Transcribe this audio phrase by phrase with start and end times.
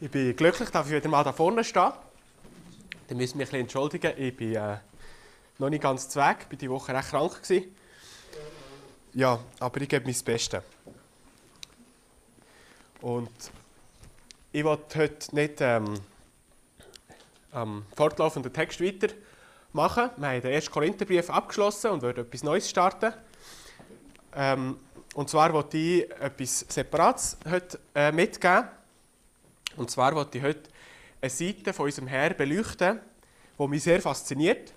[0.00, 1.92] Ich bin glücklich, dass ich wieder mal da vorne stehe.
[3.08, 4.12] Dann müssen wir mich entschuldigen.
[4.16, 4.76] Ich bin äh,
[5.58, 6.36] noch nicht ganz Weg.
[6.42, 7.42] Ich war die Woche recht krank.
[7.42, 7.74] Gewesen.
[9.12, 10.62] Ja, aber ich gebe mein Bestes.
[13.00, 13.30] Und
[14.52, 15.94] ich wollte heute nicht ähm,
[17.50, 20.10] am fortlaufenden Text weitermachen.
[20.16, 23.12] Wir haben den ersten Korintherbrief abgeschlossen und wollen etwas Neues starten.
[24.36, 24.78] Ähm,
[25.14, 28.77] und zwar wollte ich etwas Separates heute äh, mitgeben.
[29.78, 30.68] Und zwar wollte ich heute
[31.20, 33.00] eine Seite von unserem Herr beleuchten,
[33.58, 34.72] die mich sehr fasziniert.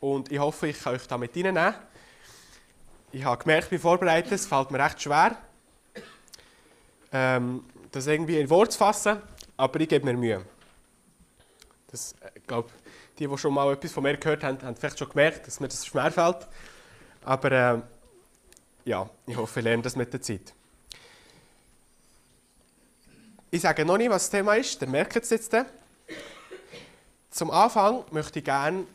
[0.00, 1.74] Und ich hoffe, ich kann euch da mit reinnehmen.
[3.12, 5.36] Ich habe gemerkt, ich bin vorbereitet, es fällt mir recht schwer,
[7.12, 9.20] ähm, das irgendwie in Wort zu fassen,
[9.56, 10.44] aber ich gebe mir Mühe.
[11.88, 12.70] Das, äh, ich glaube,
[13.18, 15.68] die, die schon mal etwas von mir gehört haben, haben vielleicht schon gemerkt, dass mir
[15.68, 16.48] das schwerfällt.
[17.24, 17.80] Aber äh,
[18.84, 20.54] ja, ich hoffe, ich lerne das mit der Zeit.
[23.52, 25.56] Ich sage noch nicht, was das Thema ist, dann merkt es jetzt.
[27.30, 28.86] Zum Anfang möchte ich gerne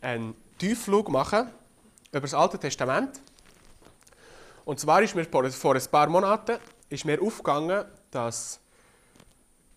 [0.00, 1.50] einen Tiefflug machen
[2.12, 3.20] über das Alte Testament.
[4.64, 6.58] Und zwar ist mir vor ein paar Monaten
[6.90, 8.60] ist mir aufgegangen, dass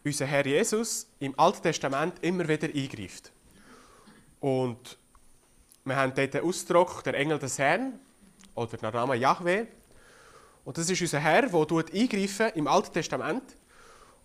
[0.06, 3.32] unser Herr Jesus im Alten Testament immer wieder eingreift.
[4.40, 5.00] Und
[5.84, 8.00] wir haben dort den Ausdruck der Engel des Herrn
[8.54, 9.66] oder der Name Yahweh.
[10.64, 13.56] Und das ist unser Herr, der eingreifen im Alten Testament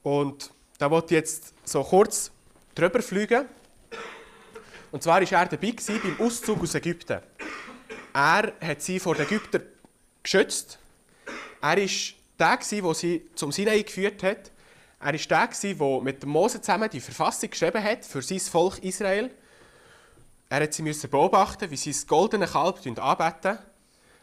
[0.03, 2.31] und da wollte ich jetzt so kurz
[2.75, 3.47] drüber fliegen.
[4.91, 7.21] Und zwar war er dabei beim Auszug aus Ägypten.
[8.13, 9.63] Er hat sie vor den Ägyptern
[10.23, 10.79] geschützt.
[11.61, 14.51] Er war der, der sie zum Sinai geführt hat.
[15.01, 19.31] Er war der, der mit Mose zusammen die Verfassung geschrieben hat für sein Volk Israel.
[20.49, 23.59] Er musste sie beobachten, wie sie das goldene Kalb anbeten.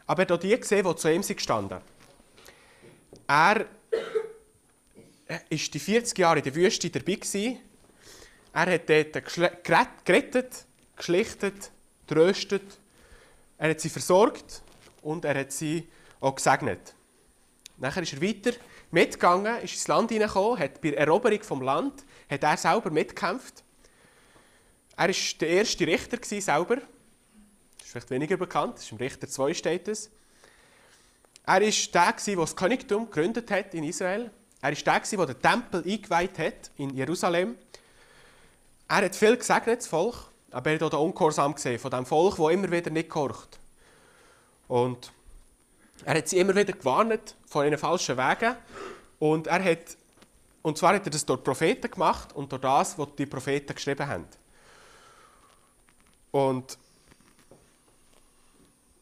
[0.06, 3.20] Aber er hat auch die gesehen, die zu ihm gestanden sind.
[3.26, 3.66] Er
[5.48, 7.58] ist die 40 Jahre in der Wüste dabei gewesen.
[8.52, 11.70] Er hat dort gerettet, geschlichtet,
[12.06, 12.78] tröstet.
[13.58, 14.62] Er hat sie versorgt
[15.02, 15.88] und er hat sie
[16.20, 16.94] auch gesegnet.
[17.76, 18.52] Nachher ist er weiter
[18.90, 23.62] mitgegangen, ist ins Land hineingekommen, hat bei der Eroberung vom Land hat er selber mitgekämpft.
[24.96, 26.76] Er war der erste Richter gewesen, selber.
[26.76, 30.10] Das ist vielleicht weniger bekannt, das ist im Richter 2 steht es.
[31.46, 34.30] Er war der, der das Königtum gegründet hat in Israel.
[34.62, 37.56] Er war der, der den Tempel eingeweiht hat in Jerusalem.
[38.88, 40.16] Er hat viel gesegnet, das Volk,
[40.50, 43.58] aber er hat auch den Ungehorsam gesehen von dem Volk, das immer wieder nicht gehorcht.
[44.68, 45.12] Und
[46.04, 48.56] er hat sie immer wieder gewarnt vor ihren falschen Wegen.
[49.18, 49.96] Und, er hat,
[50.62, 54.06] und zwar hat er das durch Propheten gemacht und durch das, was die Propheten geschrieben
[54.06, 54.26] haben.
[56.30, 56.78] Und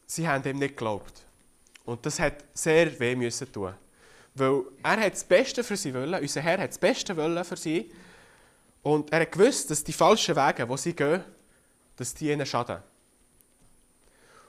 [0.05, 1.23] sie haben ihm nicht geglaubt.
[1.85, 3.73] Und das hat sehr weh müssen tun.
[4.39, 7.57] Weil er hat das Beste für sie wollen, unser Herr hat das Beste wollen für
[7.57, 7.91] sie.
[8.81, 11.21] Und er hat gewusst, dass die falschen Wege, wo sie gehen,
[11.97, 12.81] dass die ihnen schaden.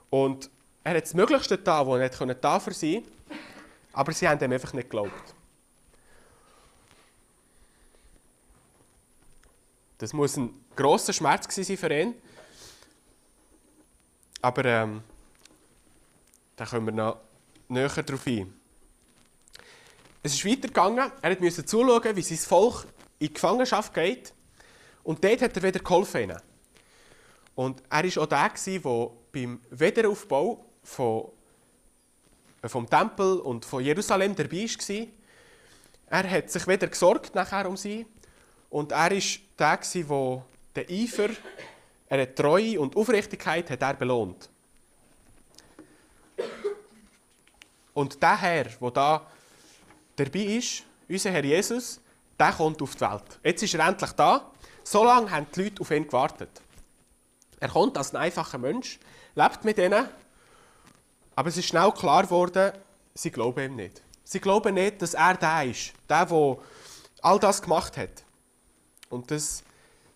[0.09, 0.49] Und
[0.85, 3.05] er hat das Möglichste da, was er nicht da für sie,
[3.93, 5.35] aber sie haben ihm einfach nicht geglaubt.
[9.99, 12.15] Das muss ein grosser Schmerz sein für ihn.
[14.41, 15.03] Aber ähm,
[16.55, 17.19] da kommen wir noch
[17.69, 18.60] näher darauf ein.
[20.23, 21.11] Es ist weitergegangen.
[21.23, 22.85] Er musste zuschauen, wie sein Volk
[23.19, 24.35] in die Gefangenschaft geht.
[25.03, 26.33] Und dort hat er wieder geholfen.
[27.55, 31.29] Und er war auch der, der beim Wiederaufbau von,
[32.63, 35.07] äh, vom Tempel und von Jerusalem dabei war.
[36.11, 38.07] Er hat sich wieder gesorgt nachher um sie.
[38.69, 39.21] Und er war
[39.59, 40.45] der, der
[40.77, 41.29] den Eifer,
[42.09, 44.51] eine Treue und Aufrichtigkeit hat er belohnt.
[47.95, 49.27] Und der Herr, der da
[50.25, 52.01] dabei ist, unser Herr Jesus,
[52.39, 53.41] der kommt auf die Welt.
[53.43, 54.51] Jetzt ist er endlich da.
[54.83, 56.51] So lange haben die Leute auf ihn gewartet.
[57.59, 58.99] Er kommt als ein einfacher Mensch,
[59.35, 60.09] lebt mit ihnen,
[61.37, 62.73] aber es ist schnell klar geworden,
[63.15, 64.03] sie glauben ihm nicht.
[64.25, 66.57] Sie glauben nicht, dass er der ist, der, der
[67.23, 68.25] all das gemacht hat.
[69.09, 69.63] Und das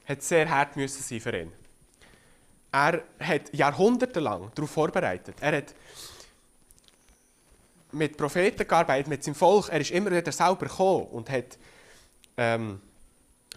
[0.06, 1.52] hat sehr hart müssen sein für ihn.
[2.72, 5.36] Er hat jahrhundertelang darauf vorbereitet.
[5.40, 5.74] Er hat
[7.94, 9.68] mit Propheten gearbeitet, mit seinem Volk.
[9.68, 11.58] Er ist immer wieder selber gekommen und hat
[12.36, 12.80] ähm,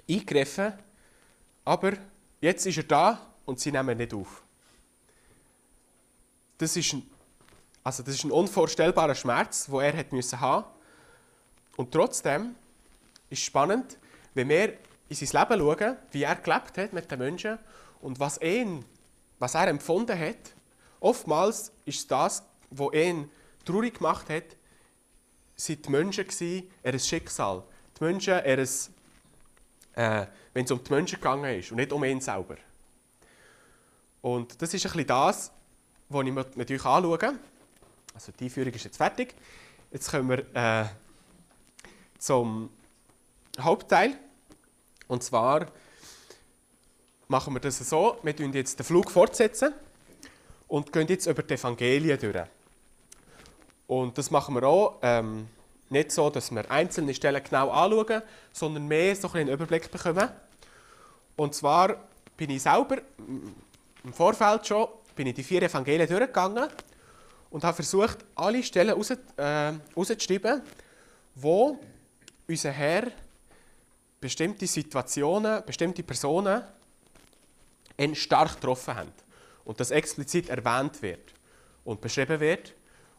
[0.09, 0.73] eingegriffen.
[1.65, 1.93] Aber
[2.39, 4.43] jetzt ist er da und sie nehmen ihn nicht auf.
[6.57, 7.09] Das ist ein,
[7.83, 10.65] also das ist ein unvorstellbarer Schmerz, den er hat müssen haben
[11.75, 12.55] Und trotzdem
[13.29, 13.97] ist es spannend,
[14.33, 14.73] wenn wir
[15.09, 17.59] in sein Leben schauen, wie er gelebt hat mit den Menschen
[18.01, 18.85] und was, ihn,
[19.39, 20.53] was er empfunden hat.
[20.99, 23.29] Oftmals ist das, was ihn
[23.67, 24.55] traurig gemacht hat,
[25.57, 26.25] waren die Menschen
[26.83, 27.63] ihr Schicksal.
[27.99, 28.57] Die Menschen ihr
[29.93, 32.55] äh, wenn es um die Menschen gegangen ist und nicht um ihn selber.
[34.21, 35.51] Und das ist ein bisschen das,
[36.09, 37.39] was ich mit euch anschaue.
[38.13, 39.35] Also die Einführung ist jetzt fertig.
[39.91, 40.85] Jetzt kommen wir äh,
[42.17, 42.69] zum
[43.59, 44.17] Hauptteil.
[45.07, 45.67] Und zwar
[47.27, 49.73] machen wir das so, wir fortsetzen jetzt den Flug fortsetzen
[50.67, 52.47] und gehen jetzt über die Evangelien durch.
[53.87, 55.47] Und das machen wir auch ähm,
[55.89, 60.29] nicht so, dass wir einzelne Stellen genau anschauen, sondern mehr so einen Überblick bekommen.
[61.35, 61.95] Und zwar
[62.35, 62.97] bin ich selber
[64.03, 64.87] im Vorfeld schon
[65.17, 66.69] bin ich die vier Evangelien durchgegangen
[67.49, 69.73] und habe versucht, alle Stellen raus, äh,
[71.35, 71.79] wo
[72.47, 73.11] unser Herr
[74.21, 76.61] bestimmte Situationen, bestimmte Personen
[77.97, 79.11] ihn stark getroffen haben.
[79.65, 81.33] Und das explizit erwähnt wird
[81.83, 82.73] und beschrieben wird.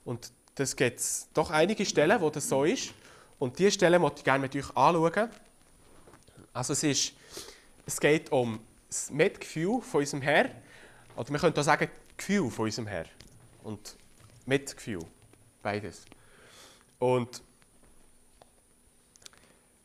[0.04, 2.92] Und das gibt es doch einige Stellen, wo das so ist.
[3.38, 5.30] Und diese Stellen möchte ich gerne mit euch anschauen.
[6.52, 7.12] Also es, ist,
[7.86, 8.58] es geht um
[8.88, 10.50] das Mitgefühl von unserem Herr.
[11.16, 13.04] Oder wir können auch sagen, Gefühl von unserem Herr.
[13.62, 13.96] Und
[14.46, 15.04] Mitgefühl.
[15.62, 16.02] Beides.
[16.98, 17.40] Und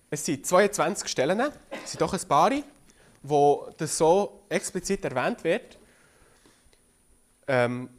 [0.10, 2.52] es sind 22 Stellen, es sind doch ein paar,
[3.22, 5.78] wo das so explizit erwähnt wird.
[7.48, 7.90] Ähm,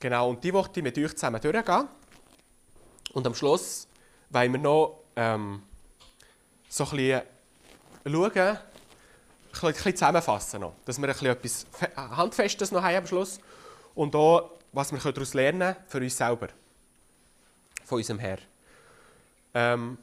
[0.00, 1.88] genau, und die möchte ich mit euch zusammen durchgehen.
[3.12, 3.86] Und am Schluss
[4.30, 5.62] wollen wir noch ähm,
[6.68, 7.22] so ein bisschen
[8.04, 11.66] schauen, ein bisschen zusammenfassen, noch, dass wir ein bisschen etwas
[11.96, 13.40] Handfestes noch haben am Schluss
[13.94, 16.48] und auch, was wir daraus lernen können für uns selber,
[17.84, 18.38] von unserem Herr.
[19.54, 19.98] Ähm,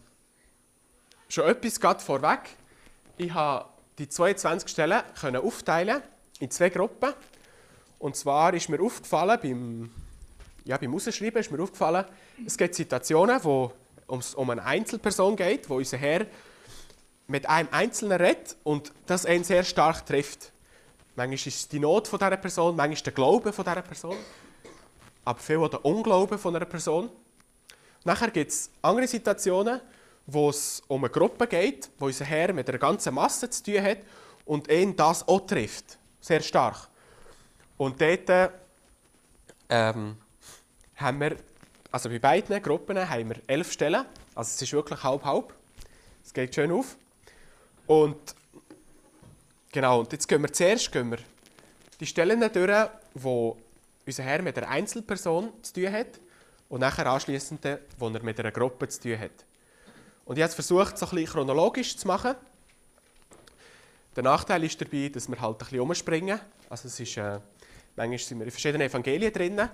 [1.29, 2.41] schon etwas gerade vorweg.
[3.17, 5.01] Ich habe die 22 Stellen
[5.37, 6.01] aufteilen
[6.39, 7.13] in zwei Gruppen.
[7.99, 9.91] Und zwar ist mir aufgefallen, beim,
[10.65, 12.05] ja, beim Ausschreiben ist mir aufgefallen,
[12.45, 13.71] es gibt Situationen, wo
[14.07, 16.25] es um eine Einzelperson geht, wo unser Herr
[17.27, 20.51] mit einem Einzelnen redet und das ihn sehr stark trifft.
[21.15, 24.15] Manchmal ist es die Not von dieser Person, manchmal der Glaube von dieser Person,
[25.25, 27.09] aber viel auch der Unglaube von einer Person.
[28.05, 29.81] Nachher gibt es andere Situationen,
[30.27, 33.81] wo es um eine Gruppe geht, wo unser Herr mit einer ganzen Masse zu tun
[33.81, 33.97] hat
[34.45, 35.97] und ihn das auch trifft.
[36.21, 36.89] Sehr stark.
[37.77, 38.51] Und dort
[39.69, 40.17] ähm,
[40.95, 41.37] haben wir,
[41.91, 44.05] also bei beiden Gruppen haben wir elf Stellen.
[44.33, 45.53] Also es ist wirklich halb-halb.
[46.23, 46.97] Es geht schön auf.
[47.85, 48.35] Und
[49.71, 51.19] genau, und jetzt gehen wir zuerst gehen wir
[51.99, 53.57] die Stellen durch, wo
[54.05, 56.19] unser Herr mit einer Einzelperson zu tun hat
[56.69, 57.65] und nachher anschließend,
[57.97, 59.45] wo er mit einer Gruppe zu tun hat.
[60.25, 62.35] Und ich habe versucht, so ein bisschen chronologisch zu machen.
[64.15, 66.39] Der Nachteil ist dabei, dass wir halt ein bisschen umspringen.
[66.69, 67.39] Also es ist, äh,
[67.97, 69.69] manchmal sind wir in verschiedenen Evangelien drin.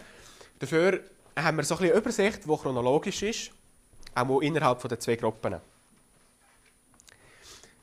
[0.58, 1.02] Dafür
[1.36, 3.52] haben wir so eine Übersicht, die chronologisch ist,
[4.16, 5.60] auch innerhalb der zwei Gruppen.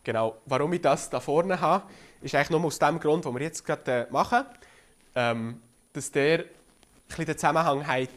[0.03, 1.85] Genau, warum ich das da vorne habe,
[2.23, 4.45] ist eigentlich nur aus dem Grund, den wir jetzt gerade äh, machen,
[5.15, 5.61] ähm,
[5.93, 6.45] dass der
[7.17, 8.09] ein den Zusammenhang hat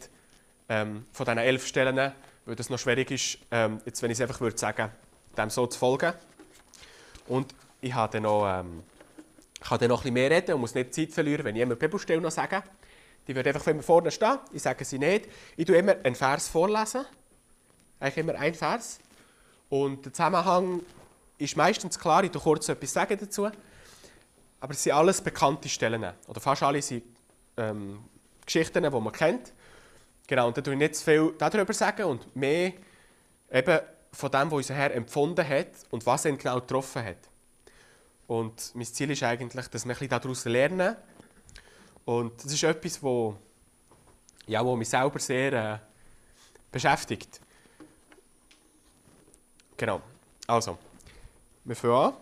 [0.68, 2.12] ähm, von diesen elf Stellen
[2.46, 4.90] weil es noch schwierig ist, ähm, jetzt, wenn ich es einfach würde sagen,
[5.36, 6.12] dem so zu folgen.
[7.26, 8.64] Und ich habe dann noch,
[9.64, 11.62] ähm, kann dann noch ein bisschen mehr reden und muss nicht Zeit verlieren, wenn ich
[11.62, 12.62] immer Bibelstelle noch sage.
[13.26, 15.28] Die wird einfach, wir vorne stehen, ich sage sie nicht.
[15.56, 17.06] Ich tue immer einen Vers vorlesen,
[17.98, 18.98] eigentlich immer einen Vers.
[19.70, 20.82] Und der Zusammenhang
[21.38, 23.48] ist meistens klar, ich tue kurz etwas sagen dazu.
[24.60, 27.02] Aber es sind alles bekannte Stellen, oder fast alle sind
[27.56, 28.04] ähm,
[28.44, 29.52] Geschichten, die man kennt.
[30.26, 32.72] Genau, und da tue ich nicht zu viel darüber sagen und mehr
[33.52, 33.80] eben
[34.12, 37.18] von dem, was unser Herr empfunden hat und was ihn genau getroffen hat.
[38.26, 40.96] Und mein Ziel ist eigentlich, dass wir daraus lernen.
[42.04, 43.36] Und das ist etwas, wo,
[44.46, 45.78] ja, wo mich selber sehr äh,
[46.70, 47.40] beschäftigt.
[49.76, 50.00] Genau.
[50.46, 50.78] Also,
[51.64, 52.14] wir fangen an.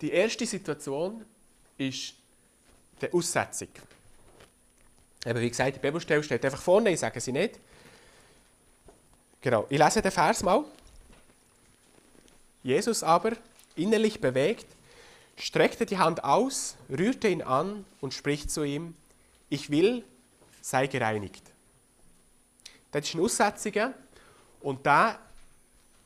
[0.00, 1.24] Die erste Situation
[1.78, 2.14] ist
[3.00, 3.68] der Aussetzung.
[5.24, 7.58] Eben wie gesagt, die Bibelstelle steht einfach vorne, ich sage sie nicht.
[9.40, 10.64] Genau, ich lese den Vers mal.
[12.64, 13.32] Jesus aber,
[13.76, 14.66] innerlich bewegt,
[15.36, 18.96] streckte die Hand aus, rührte ihn an und spricht zu ihm,
[19.50, 20.02] ich will,
[20.62, 21.44] sei gereinigt.
[22.90, 23.94] Das ist eine Aussetzung
[24.60, 25.18] und da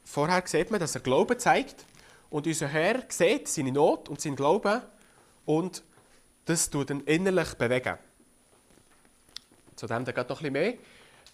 [0.04, 1.84] vorher sieht man, dass er Glauben zeigt
[2.28, 4.82] und unser Herr sieht seine Not und seinen Glauben
[5.46, 5.84] und
[6.44, 7.98] das tut ihn innerlich bewegen.
[9.76, 10.74] Zu dem dann noch ein bisschen mehr.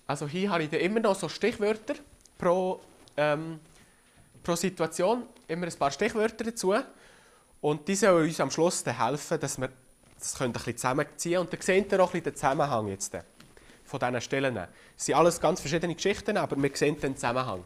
[0.06, 1.94] Also hier habe ich immer noch so Stichwörter
[2.36, 2.80] pro,
[3.16, 3.58] ähm,
[4.44, 6.74] pro Situation, immer ein paar Stichwörter dazu.
[7.60, 9.70] Und die sollen uns am Schluss helfen, dass wir
[10.18, 11.46] das ein bisschen zusammenziehen können.
[11.46, 13.16] Und dann seht ihr auch ein bisschen den Zusammenhang jetzt
[13.84, 14.56] von diesen Stellen.
[14.96, 17.64] Es sind alles ganz verschiedene Geschichten, aber wir sehen den Zusammenhang.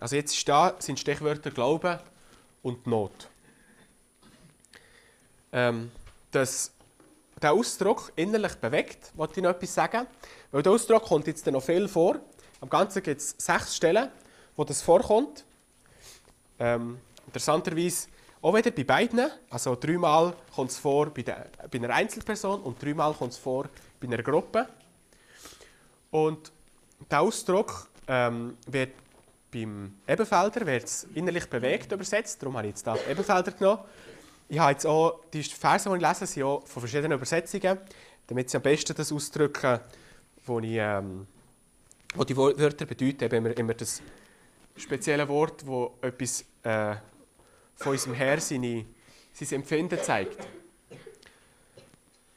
[0.00, 1.98] Also jetzt ist da, sind Stichwörter Glauben
[2.62, 3.28] und Not.
[5.52, 5.90] Ähm,
[6.30, 6.70] das,
[7.42, 10.06] der Ausdruck innerlich bewegt, wollte ich noch etwas sagen.
[10.52, 12.20] Weil der Ausdruck kommt jetzt noch viel vor.
[12.60, 14.10] Am Ganzen gibt es sechs Stellen,
[14.58, 15.44] wo das vorkommt.
[16.58, 18.08] Ähm, interessanterweise
[18.42, 19.30] auch wieder bei beiden.
[19.48, 23.68] Also dreimal kommt es vor bei, der, bei einer Einzelperson und dreimal kommt es vor
[24.00, 24.68] bei einer Gruppe.
[26.10, 26.50] Und
[27.08, 28.94] der Ausdruck ähm, wird
[29.52, 32.42] beim Ebenfelder wird innerlich bewegt übersetzt.
[32.42, 33.84] Darum habe ich jetzt da Ebenfelder genommen.
[34.48, 37.78] Ich habe jetzt auch, die Verse, die ich lese, sind auch von verschiedenen Übersetzungen,
[38.26, 39.78] damit sie am besten das ausdrücken,
[40.46, 41.26] ich, ähm,
[42.28, 43.24] die Wörter bedeuten.
[43.24, 44.02] Eben immer, immer das
[44.78, 46.96] spezielle Wort, das etwas äh,
[47.76, 48.84] von unserem Herr seine,
[49.32, 50.38] sein Empfinden zeigt.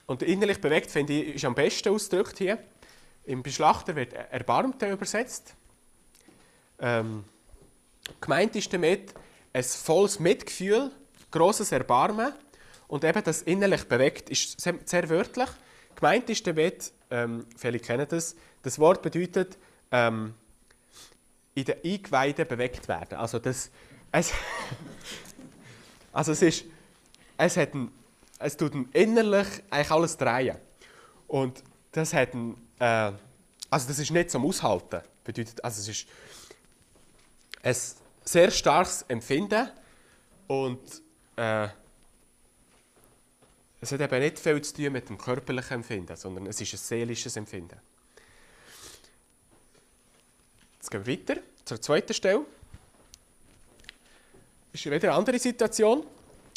[0.06, 2.58] Und innerlich bewegt, finde ich, ist am besten ausgedrückt hier.
[3.26, 5.56] Im Beschlachter wird Erbarmte übersetzt.
[6.80, 7.24] Ähm,
[8.20, 9.14] gemeint ist damit
[9.54, 10.92] ein volles Mitgefühl,
[11.30, 12.34] großes Erbarmen
[12.88, 15.50] und eben das innerlich bewegt ist sehr, sehr wörtlich.
[15.96, 19.58] Gemeint ist damit, ähm, viele kennen das, das Wort bedeutet
[19.92, 20.34] ähm,
[21.54, 23.18] in den Eingeweiden bewegt werden.
[23.18, 23.70] Also, das,
[24.12, 24.32] es,
[26.14, 26.66] also es, ist,
[27.38, 27.92] es, hat ein,
[28.40, 30.58] es tut ein innerlich eigentlich alles drehen.
[31.28, 33.12] Und das hat ein, äh,
[33.70, 35.02] also das ist nicht zum Aushalten.
[35.24, 36.08] Bedeutet, also es ist
[37.64, 37.76] ein
[38.24, 39.70] sehr starkes Empfinden
[40.48, 40.80] und
[41.36, 41.68] äh,
[43.80, 46.78] es hat eben nicht viel zu tun mit dem körperlichen Empfinden, sondern es ist ein
[46.78, 47.80] seelisches Empfinden.
[50.82, 52.44] Jetzt gehen wir weiter zur zweiten Stelle.
[54.72, 56.04] Das ist wieder eine andere Situation.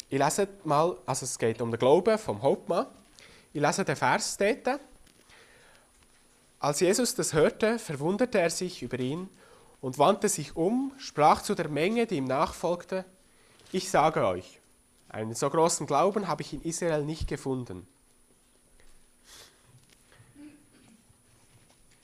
[0.09, 2.87] Ich lese mal, also es geht um den Glauben vom Hauptmann.
[3.53, 4.79] Ich lese den Vers dort.
[6.59, 9.29] Als Jesus das hörte, verwunderte er sich über ihn
[9.79, 13.05] und wandte sich um, sprach zu der Menge, die ihm nachfolgte,
[13.71, 14.59] ich sage euch,
[15.07, 17.87] einen so großen Glauben habe ich in Israel nicht gefunden.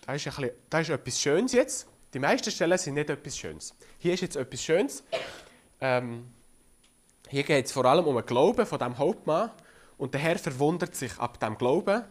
[0.05, 1.87] Da ist, bisschen, da ist etwas Schönes jetzt.
[2.13, 3.73] Die meisten Stellen sind nicht etwas Schönes.
[3.97, 5.03] Hier ist jetzt etwas Schönes.
[5.79, 6.29] Ähm,
[7.29, 9.51] hier geht es vor allem um den Glauben von dem Hauptmann.
[9.97, 12.03] Und der Herr verwundert sich ab dem Glauben.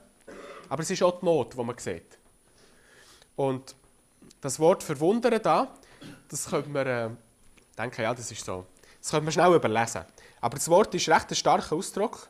[0.71, 2.19] Aber es ist auch die Not, die man sieht.
[3.37, 3.75] Und
[4.41, 5.75] das Wort verwundern da,
[6.29, 7.11] das könnte man äh,
[7.77, 8.65] denken, ja, das ist so.
[9.01, 10.05] Das könnte man schnell überlesen.
[10.41, 12.29] Aber das Wort ist recht ein starker Ausdruck.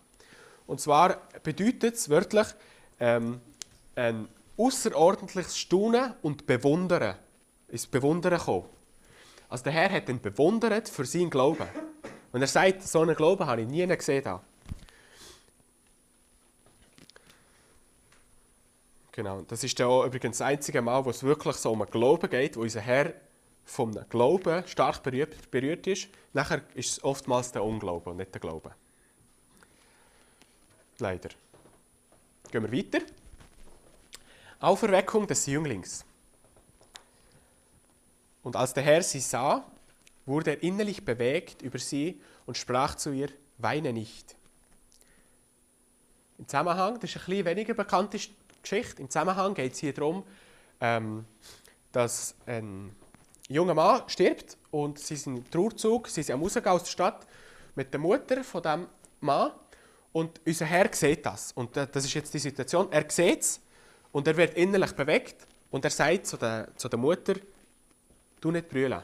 [0.67, 2.47] Und zwar bedeutet es wörtlich
[2.99, 3.41] ähm,
[3.95, 7.17] ein außerordentliches Staunen und Bewundern.
[7.71, 8.67] Ins Bewundern kommen.
[9.49, 11.67] Also der Herr hat ihn bewundert für seinen Glauben.
[12.33, 14.41] Und er sagt, so einen Glauben habe ich nie gesehen.
[19.13, 22.31] Genau, das ist auch übrigens das einzige Mal, wo es wirklich so um einen Glauben
[22.31, 23.13] geht, wo unser Herr
[23.65, 26.09] vom Glauben stark berührt, berührt ist.
[26.33, 28.73] Nachher ist es oftmals der Unglauben und nicht der Glaube.
[30.99, 31.31] Leider.
[32.51, 33.05] Gehen wir weiter.
[34.61, 36.05] Auferweckung des Jünglings.
[38.43, 39.65] Und als der Herr sie sah,
[40.27, 43.29] wurde er innerlich bewegt über sie und sprach zu ihr,
[43.59, 44.37] weine nicht.
[46.39, 48.19] Im Zusammenhang, das ist ein bisschen weniger bekannte
[48.63, 50.25] Geschichte, im Zusammenhang geht es hier darum,
[50.81, 51.27] ähm,
[51.93, 52.95] dass ein
[53.49, 57.27] junger Mann stirbt und sie sind im Trauerzug, sie sind am Rausgehen aus der Stadt
[57.75, 58.87] mit der Mutter von dem
[59.21, 59.53] Mann
[60.13, 61.53] und unser Herr sieht das.
[61.53, 63.61] Und das ist jetzt die Situation, er sieht es
[64.13, 67.35] und er wird innerlich bewegt und er sagt zu der, zu der Mutter,
[68.41, 69.03] du nicht brüllen.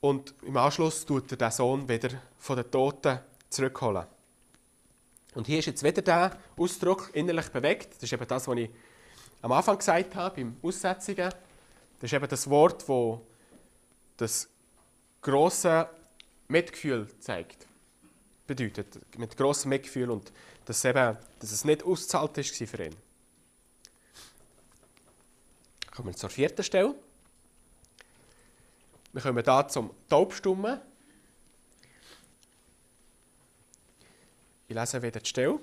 [0.00, 3.20] Und im Anschluss tut er den Sohn wieder von den Toten
[3.50, 4.06] zurückholen.
[5.34, 7.94] Und hier ist jetzt wieder der Ausdruck innerlich bewegt.
[7.94, 8.70] Das ist eben das, was ich
[9.42, 11.30] am Anfang gesagt habe, beim Aussetzungen.
[12.00, 13.18] Das ist eben das Wort, das
[14.16, 14.48] das
[15.22, 15.88] grosse
[16.48, 17.66] Mitgefühl zeigt.
[18.46, 20.32] Bedeutet, mit grossem Mitgefühl und
[20.64, 22.96] dass, eben, dass es nicht auszahlt war für ihn.
[26.00, 26.94] Kommen wir zur vierten Stelle.
[29.12, 30.80] Wir kommen hier zum Taubstummen.
[34.66, 35.58] Ich lese wieder die Stelle.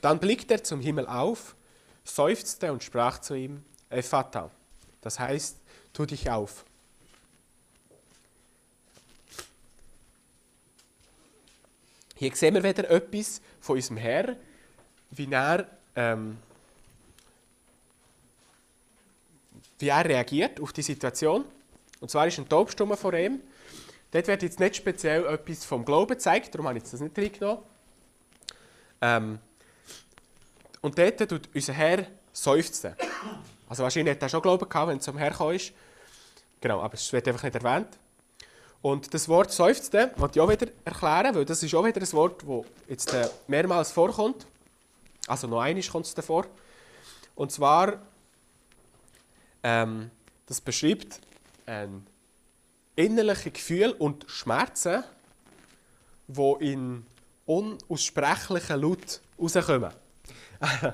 [0.00, 1.56] Dann blickte er zum Himmel auf,
[2.04, 4.48] seufzte und sprach zu ihm, Ephata,
[5.00, 5.56] das heißt,
[5.92, 6.64] tu dich auf.
[12.14, 14.36] Hier sehen wir wieder etwas von unserem Herr,
[15.10, 15.66] wie er
[15.96, 16.38] ähm,
[19.78, 21.44] wie er reagiert auf die Situation.
[22.00, 23.40] Und zwar ist ein Taubstummer vor ihm.
[24.10, 27.62] Dort wird jetzt nicht speziell etwas vom Glauben gezeigt, darum habe ich das nicht reingenommen.
[29.00, 29.38] Ähm,
[30.80, 32.94] und dort tut unser Herr seufzen.
[33.68, 35.72] Also wahrscheinlich hat er schon Glauben gehabt, wenn es zum Herr ist.
[36.60, 37.98] Genau, aber es wird einfach nicht erwähnt.
[38.80, 42.12] Und das Wort seufzen möchte ich auch wieder erklären, weil das ist auch wieder ein
[42.12, 44.46] Wort, das jetzt äh, mehrmals vorkommt.
[45.26, 46.46] Also noch einmal kommt es davor.
[47.34, 47.98] Und zwar,
[49.62, 50.10] ähm,
[50.46, 51.20] das beschreibt
[51.66, 52.06] ein
[52.96, 55.04] innerliche Gefühl und Schmerzen,
[56.26, 57.06] die in
[57.46, 59.92] unaussprechlichen Laut rauskommen.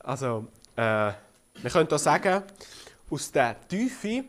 [0.00, 1.12] also, äh,
[1.62, 2.42] wir können auch sagen,
[3.10, 4.24] aus der Tiefe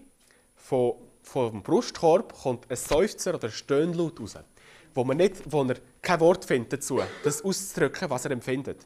[0.56, 0.94] von,
[1.24, 4.38] vom Brustkorb kommt ein Seufzer oder ein Stöhnlaut raus,
[4.94, 8.86] wo, man nicht, wo er kein Wort findet dazu, das auszudrücken, was er empfindet.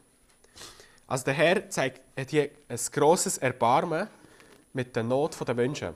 [1.07, 4.07] Also der Herr zeigt hat hier ein grosses Erbarmen
[4.73, 5.93] mit der Not der Menschen.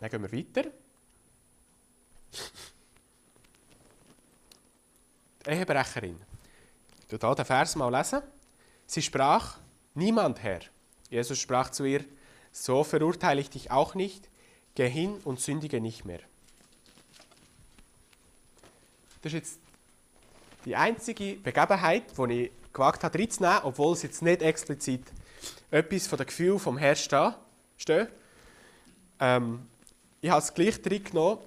[0.00, 0.70] Dann gehen wir weiter.
[5.44, 6.20] Die Ehebrecherin.
[7.06, 8.22] Ich lese den Vers mal lesen.
[8.86, 9.58] Sie sprach,
[9.94, 10.60] niemand Herr.
[11.10, 12.04] Jesus sprach zu ihr,
[12.52, 14.28] so verurteile ich dich auch nicht,
[14.74, 16.20] geh hin und sündige nicht mehr.
[19.22, 19.58] Das ist jetzt
[20.64, 25.04] die einzige Begebenheit, die ich gewagt habe reinzunehmen, obwohl es jetzt nicht explizit
[25.70, 28.08] etwas von den Gefühlen vom Herrn steht.
[29.18, 29.66] Ähm,
[30.20, 31.38] ich habe es gleich reingenommen,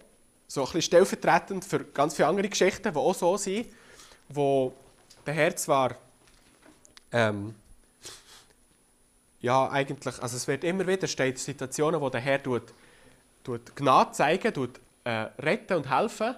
[0.47, 3.67] so ein bisschen stellvertretend für ganz viele andere Geschichten, die auch so sind,
[4.29, 4.73] wo
[5.25, 5.95] der Herr zwar
[7.11, 7.55] ähm,
[9.43, 12.73] ja, eigentlich, also es wird immer wieder steht Situationen, wo der Herr tut,
[13.43, 16.35] tut Gnade zeigen, tut, äh, retten und helfen,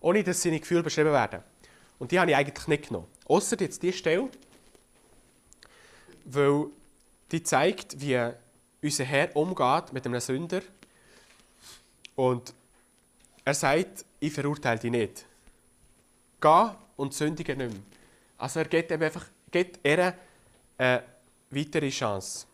[0.00, 1.40] ohne dass seine Gefühle beschrieben werden.
[1.98, 3.08] Und die habe ich eigentlich nicht genommen.
[3.26, 4.28] Außer jetzt diese Stelle,
[6.24, 6.66] weil
[7.30, 8.32] die zeigt, wie
[8.82, 10.62] unser Herr umgeht mit einem Sünder.
[12.16, 12.52] Und
[13.44, 15.26] er sagt, ich verurteile dich nicht.
[16.40, 17.82] Geh und sündige nicht mehr.
[18.38, 20.14] Also er gibt, einfach, gibt ihr
[20.78, 21.02] eine
[21.50, 22.46] weitere Chance.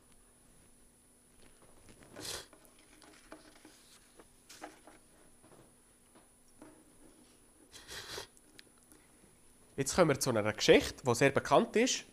[9.81, 12.05] Jetzt kommen wir zu einer Geschichte, die sehr bekannt ist.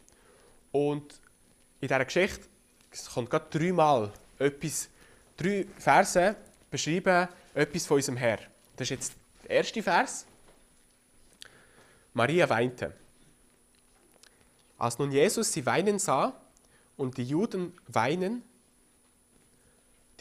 [0.72, 1.12] Und
[1.82, 2.48] in dieser Geschichte
[3.14, 4.88] kommt gerade dreimal etwas,
[5.36, 6.38] drei Verse
[6.72, 8.38] beschreiben etwas von unserem Herr.
[8.78, 10.26] Das ist jetzt der erste Vers.
[12.14, 12.94] Maria weinte.
[14.78, 16.40] Als nun Jesus sie weinen sah
[16.96, 18.44] und die Juden weinen,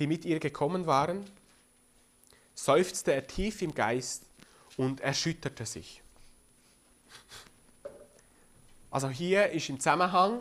[0.00, 1.24] die mit ihr gekommen waren,
[2.56, 4.24] seufzte er tief im Geist
[4.76, 6.02] und erschütterte sich.
[8.90, 10.40] Also hier ist im Zusammenhang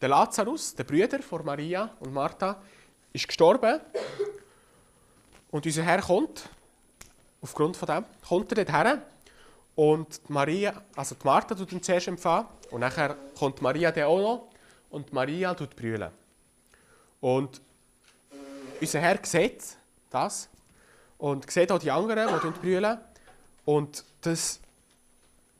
[0.00, 2.60] der Lazarus, der Brüder von Maria und Martha,
[3.12, 3.80] ist gestorben.
[5.50, 6.48] Und unser Herr kommt,
[7.40, 9.02] aufgrund von dem, kommt er dorthin
[9.74, 14.18] und Maria, also die Martha tut ihn zuerst empfangen und nachher kommt Maria dann auch
[14.18, 14.48] noch
[14.90, 16.10] und Maria tut brüllen.
[17.20, 17.60] Und
[18.80, 19.62] unser Herr sieht
[20.10, 20.48] das
[21.18, 22.98] und sieht auch die anderen, die brüllen.
[23.64, 24.58] Und das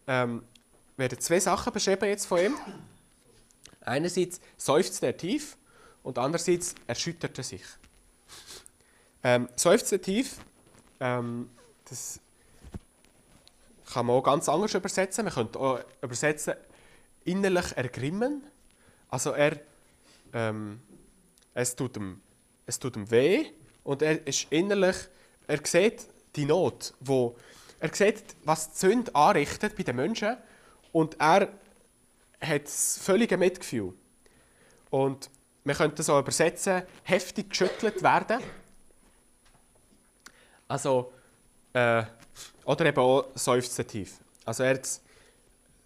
[0.08, 0.42] ähm,
[0.96, 2.54] werden zwei Sachen beschrieben jetzt von ihm.
[3.80, 5.56] Einerseits seufzt er tief
[6.02, 7.64] und andererseits erschüttert er sich.
[9.24, 10.36] Ähm, seufzt er tief,
[11.00, 11.50] ähm,
[11.88, 12.20] das
[13.92, 15.24] kann man auch ganz anders übersetzen.
[15.24, 16.54] Man könnte auch übersetzen,
[17.24, 18.42] innerlich ergrimmen.
[19.08, 19.58] Also er,
[20.32, 20.80] ähm,
[21.54, 22.20] es, tut ihm,
[22.66, 23.46] es tut ihm weh
[23.84, 24.96] und er ist innerlich,
[25.46, 27.36] er sieht die Not, wo
[27.78, 30.36] er sieht, was die Sünde anrichtet bei den Menschen
[30.92, 31.48] und er
[32.40, 33.94] hat das völlige Mitgefühl.
[34.90, 35.30] Und
[35.64, 38.40] man könnte das auch übersetzen, heftig geschüttelt werden.
[40.68, 41.12] Also,
[41.72, 42.04] äh,
[42.64, 44.18] oder eben auch seufzen tief.
[44.44, 44.88] Also er hat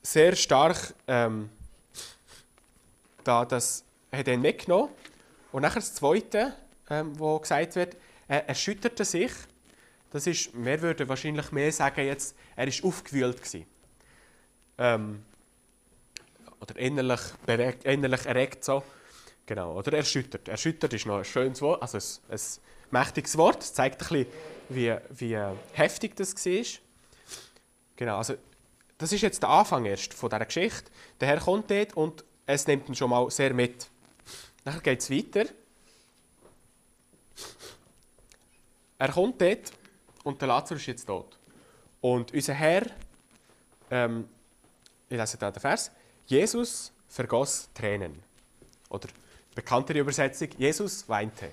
[0.03, 1.51] sehr stark ähm,
[3.27, 4.91] da das hat er mitgenommen.
[5.53, 6.55] Und nachher das Zweite,
[6.89, 7.97] ähm, wo gesagt wird,
[8.29, 9.33] er erschütterte sich.
[10.11, 13.67] Das ist, wir würden wahrscheinlich mehr sagen jetzt, er ist aufgewühlt gewesen
[14.79, 15.25] ähm,
[16.61, 18.83] oder innerlich, beregt, innerlich erregt so.
[19.47, 20.49] Genau, oder erschüttert.
[20.49, 22.41] Erschüttert ist noch ein schönes Wort, also ein, ein
[22.91, 23.63] mächtiges Wort.
[23.63, 24.27] Es zeigt ein bisschen,
[24.69, 25.39] wie, wie
[25.73, 26.65] heftig das war.
[27.95, 28.35] Genau, also
[28.99, 30.91] das ist jetzt der Anfang erst von dieser Geschichte.
[31.21, 33.89] Der Herr kommt dort und es nimmt ihn schon mal sehr mit.
[34.65, 35.47] Dann geht es weiter.
[38.99, 39.73] Er kommt dort
[40.25, 41.39] und der Lazarus ist jetzt tot.
[42.01, 42.87] Und unser Herr
[43.91, 44.29] ähm,
[45.09, 45.91] ich lese da den Vers,
[46.27, 48.23] Jesus vergoss Tränen.
[48.89, 49.09] Oder
[49.55, 51.53] bekanntere Übersetzung, Jesus weinte.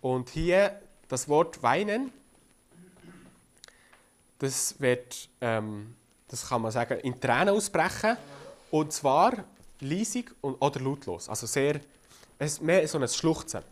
[0.00, 2.12] Und hier das Wort weinen,
[4.38, 5.94] das wird ähm,
[6.28, 8.16] das kann man sagen, in Tränen ausbrechen.
[8.70, 9.44] Und zwar
[9.80, 11.28] leisig und, oder lautlos.
[11.28, 11.80] Also sehr,
[12.38, 13.62] es mehr so ein Schluchzen.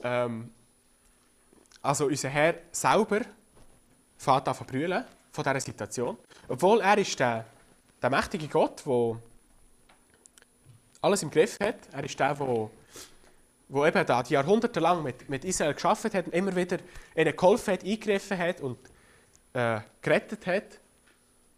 [0.00, 0.52] Ähm,
[1.80, 3.22] also unser Herr selber
[4.18, 4.64] fährt an zu
[5.38, 6.18] von dieser Situation.
[6.48, 7.44] Obwohl er ist der,
[8.02, 9.22] der mächtige Gott, der
[11.00, 11.76] alles im Griff hat.
[11.92, 12.70] Er ist der, der
[13.70, 16.78] wo eben da die Jahrhunderte lang mit, mit Israel geschafft hat und immer wieder
[17.14, 18.78] ihnen geholfen hat, eingegriffen hat und
[19.52, 20.80] äh, gerettet hat.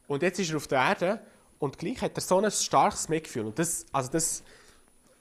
[0.08, 1.20] Und jetzt ist er auf der Erde
[1.60, 3.46] und gleich hat er so ein starkes Mitgefühl.
[3.46, 4.42] Und das, also das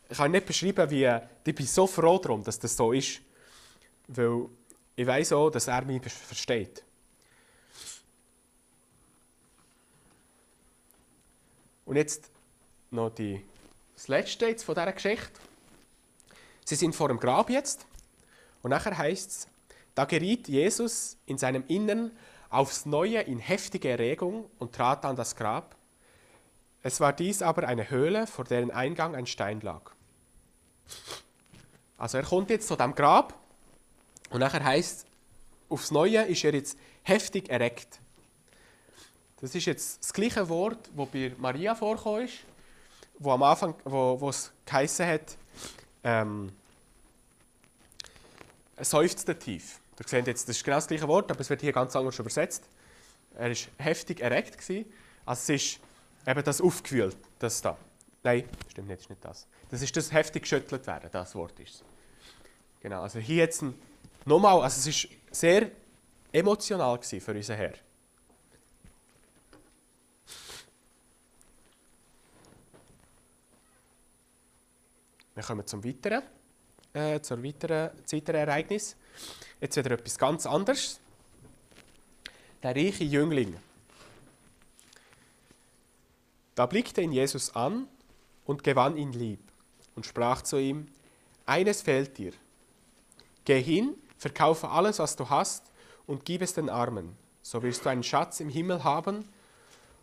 [0.10, 1.06] kann ich nicht beschreiben, wie
[1.46, 3.22] ich bin so froh darum, dass das so ist.
[4.08, 4.48] Weil
[4.96, 6.84] ich weiß auch, dass er mich versteht.
[11.90, 12.30] Und jetzt
[12.92, 13.44] noch die,
[13.96, 15.32] das Letzte jetzt von dieser Geschichte.
[16.64, 17.88] Sie sind vor dem Grab jetzt.
[18.62, 19.48] Und nachher heißt es,
[19.96, 22.12] da geriet Jesus in seinem Innern
[22.52, 25.76] aufs Neue in heftige Erregung und trat an das Grab.
[26.84, 29.90] Es war dies aber eine Höhle, vor deren Eingang ein Stein lag.
[31.98, 33.34] Also er kommt jetzt zu dem Grab
[34.30, 35.08] und nachher heißt
[35.70, 38.00] aufs Neue ist er jetzt heftig erregt.
[39.42, 42.40] Das ist jetzt das gleiche Wort, wo bei Maria vorkommt, ist,
[43.20, 45.38] wo am Anfang, wo, es geheißen hat,
[46.04, 46.52] ähm,
[48.80, 49.80] seufzte tief.
[50.00, 52.18] Ihr seht jetzt, das ist genau das gleiche Wort, aber es wird hier ganz anders
[52.20, 52.64] übersetzt.
[53.36, 54.58] Er war heftig erregt.
[54.58, 54.92] Gewesen.
[55.26, 55.80] Also es ist
[56.26, 57.78] eben das aufgewühlt, das da.
[58.24, 59.48] Nein, stimmt nicht, ist nicht das.
[59.70, 61.84] Das ist das heftig geschüttelt werden, das Wort ist es.
[62.82, 63.64] Genau, also hier jetzt
[64.26, 65.72] nochmal, also es ist sehr
[66.32, 67.74] emotional für unseren Herr.
[75.40, 76.22] Wir kommen zum weiteren,
[76.92, 78.98] äh, zur weiteren, weiteren Ereignis.
[79.62, 81.00] Jetzt wieder etwas ganz anderes.
[82.62, 83.56] Der reiche Jüngling.
[86.56, 87.88] Da blickte ihn Jesus an
[88.46, 89.40] und gewann ihn lieb
[89.96, 90.90] und sprach zu ihm,
[91.46, 92.34] eines fehlt dir.
[93.46, 95.72] Geh hin, verkaufe alles, was du hast,
[96.06, 97.16] und gib es den Armen.
[97.44, 99.24] So wirst du einen Schatz im Himmel haben.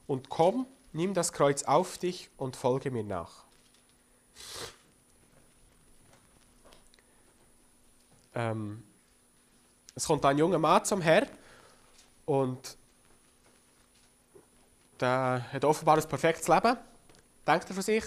[0.07, 3.45] Und komm, nimm das Kreuz auf dich und folge mir nach.
[8.37, 8.83] Ähm,
[9.95, 11.27] es kommt ein junger Mann zum Herr
[12.27, 12.77] und
[15.01, 16.77] der hat offenbar ein perfektes Leben,
[17.47, 18.05] denkt er von sich.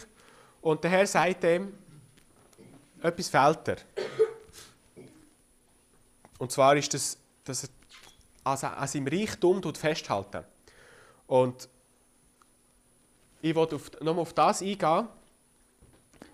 [0.61, 1.73] Und der Herr sagt ihm,
[3.01, 3.77] etwas fehlt dir.
[6.37, 7.69] Und zwar ist das, dass er
[8.43, 10.45] also an seinem Reichtum festhalten
[11.25, 11.67] Und
[13.41, 15.07] ich wollte auf, nochmal auf das eingehen.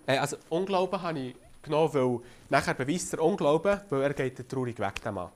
[0.05, 4.79] Äh, also Unglauben habe ich genommen, weil nachher beweist er Unglauben, weil er geht traurig
[4.79, 5.31] weg, der Mann.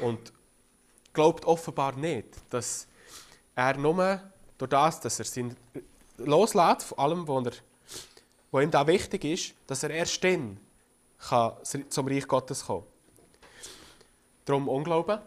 [0.00, 0.32] Und
[1.12, 2.86] glaubt offenbar nicht, dass
[3.54, 4.20] er nur
[4.58, 5.56] durch das, dass er ihn
[6.18, 7.60] loslässt, von allem, was,
[8.52, 10.58] er, ihm da wichtig ist, dass er erst dann
[11.18, 11.52] kann
[11.88, 12.84] zum Reich Gottes kommen
[14.44, 15.20] Darum Unglauben.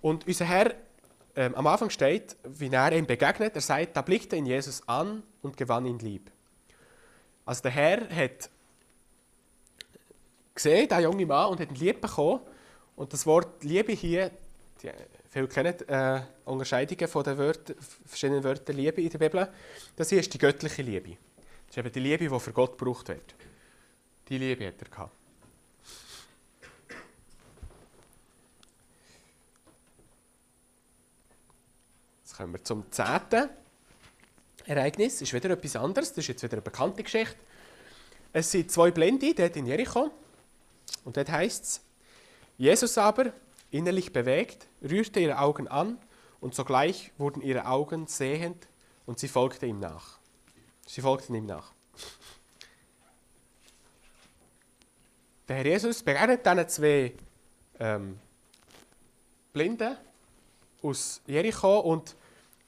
[0.00, 0.74] Und unser Herr
[1.34, 5.22] ähm, am Anfang steht, wie er ihm begegnet, er sagt, da blickte ihn Jesus an
[5.42, 6.30] und gewann ihn lieb.
[7.44, 8.50] Also der Herr hat
[10.56, 12.40] gesehen, der junge Mann, und hat ihn lieb bekommen.
[12.96, 14.30] Und das Wort Liebe hier,
[14.82, 14.90] die,
[15.30, 19.48] viele kennen äh, Unterscheidungen von den Wörtern, verschiedenen Wörtern Liebe in der Bibel.
[19.94, 21.16] Das hier ist die göttliche Liebe.
[21.66, 23.34] Das ist eben die Liebe, die für Gott gebraucht wird.
[24.28, 25.12] Die Liebe hat er gehabt.
[32.24, 33.50] Jetzt kommen wir zum zehnten
[34.64, 35.14] Ereignis.
[35.14, 36.10] Das ist wieder etwas anderes.
[36.10, 37.36] Das ist jetzt wieder eine bekannte Geschichte.
[38.32, 40.10] Es sind zwei Blinde dort in Jericho.
[41.06, 41.80] Und dort heißt es,
[42.58, 43.32] Jesus aber,
[43.70, 45.98] innerlich bewegt, rührte ihre Augen an
[46.40, 48.66] und sogleich wurden ihre Augen sehend
[49.06, 50.18] und sie folgte ihm nach.
[50.84, 51.72] Sie folgten ihm nach.
[55.46, 57.12] Der Herr Jesus begegnet diesen zwei
[57.78, 58.18] ähm,
[59.52, 59.96] Blinden
[60.82, 62.16] aus Jericho und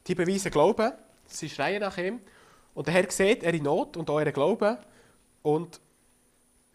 [0.06, 0.92] die beweisen Glauben.
[1.26, 2.20] Sie schreien nach ihm.
[2.72, 4.78] Und der Herr sieht in Not und eure Glauben
[5.42, 5.80] und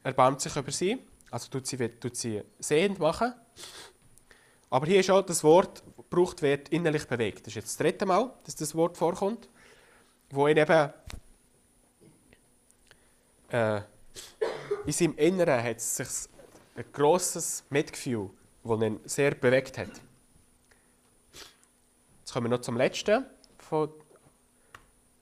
[0.03, 0.99] erbarmt sich über sie.
[1.33, 3.33] Also tut sie, tut sie sehend machen.
[4.69, 7.39] Aber hier ist auch das Wort gebraucht wird, innerlich bewegt.
[7.39, 9.49] Das ist jetzt das dritte Mal, dass das Wort vorkommt,
[10.29, 10.93] wo ihn eben
[13.49, 13.81] äh,
[14.85, 16.07] in seinem Inneren hat sich
[16.75, 18.29] ein grosses Mitgefühl,
[18.63, 19.89] das ihn sehr bewegt hat.
[22.19, 23.25] Jetzt kommen wir noch zum letzten
[23.57, 23.91] von,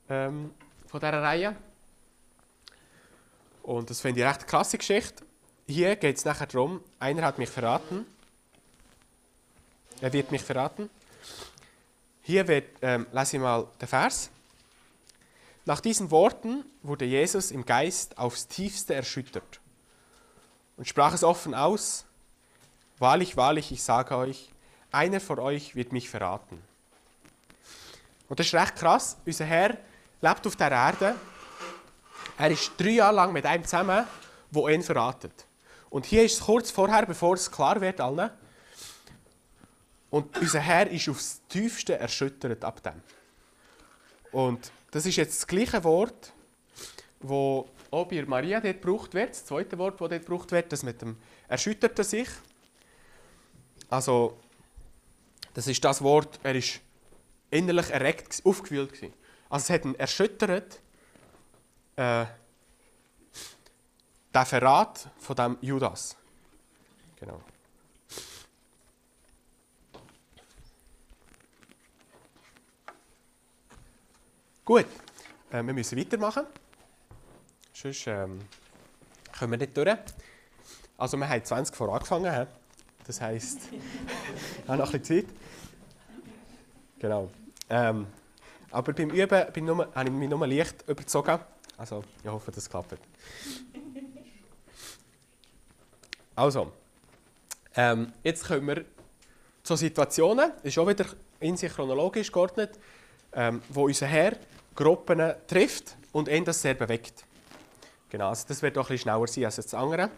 [0.09, 0.53] ähm,
[0.87, 1.55] von dieser Reihe.
[3.63, 5.30] Und das finde ich eine recht klasse Geschichte.
[5.67, 8.05] Hier geht es nachher darum, einer hat mich verraten.
[10.01, 10.89] Er wird mich verraten.
[12.23, 14.29] Hier wird, ähm, lese ich mal den Vers.
[15.65, 19.59] Nach diesen Worten wurde Jesus im Geist aufs tiefste erschüttert
[20.77, 22.05] und sprach es offen aus,
[23.01, 24.51] Wahrlich, wahrlich, ich sage euch,
[24.91, 26.61] einer von euch wird mich verraten.
[28.29, 29.17] Und das ist recht krass.
[29.25, 29.75] Unser Herr
[30.21, 31.15] lebt auf der Erde.
[32.37, 34.05] Er ist drei Jahre lang mit einem zusammen,
[34.51, 35.47] der ihn verratet.
[35.91, 38.31] Und hier ist es kurz vorher, bevor es klar wird allen.
[40.09, 43.01] Und unser Herr ist aufs tiefste erschüttert ab dem.
[44.31, 46.31] Und das ist jetzt das gleiche Wort,
[47.19, 49.31] wo auch bei Maria dort gebraucht wird.
[49.31, 51.17] Das zweite Wort, das dort gebraucht wird, das mit dem
[51.49, 52.29] Erschütterten sich.
[53.89, 54.37] Also,
[55.53, 56.79] das ist das Wort, er ist
[57.49, 58.93] innerlich erregt, aufgewühlt.
[59.49, 60.79] Also es hat ihn erschüttert,
[61.97, 62.25] äh,
[64.33, 66.15] der Verrat von dem Judas.
[67.19, 67.41] Genau.
[74.63, 74.85] Gut,
[75.51, 76.45] äh, wir müssen weitermachen.
[77.73, 78.39] Sonst ähm,
[79.37, 79.97] können wir nicht durch.
[80.97, 82.47] Also wir haben 20 vor angefangen.
[83.05, 85.35] Das heisst, ich habe noch ein bisschen Zeit.
[86.99, 87.31] Genau.
[87.69, 88.07] Ähm,
[88.69, 91.39] aber beim Üben bin nur, habe ich mich nur leicht überzogen.
[91.77, 92.99] Also, ich hoffe, das klappt.
[96.35, 96.71] Also,
[97.75, 98.85] ähm, jetzt kommen wir
[99.63, 101.05] zu Situationen, ist auch wieder
[101.39, 102.79] in sich chronologisch geordnet,
[103.33, 104.37] ähm, wo unser Herr
[104.75, 107.25] Gruppen trifft und ihn das sehr bewegt.
[108.09, 110.09] Genau, also das wird doch ein bisschen schneller sein als das andere.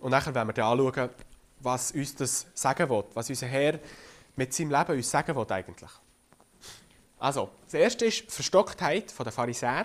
[0.00, 1.10] Und nachher werden wir dann anschauen,
[1.60, 3.78] was uns das sagen will, was unser Herr
[4.36, 5.90] mit seinem Leben uns sagen will eigentlich.
[7.18, 9.84] Also, das erste ist Verstocktheit der Pharisäer.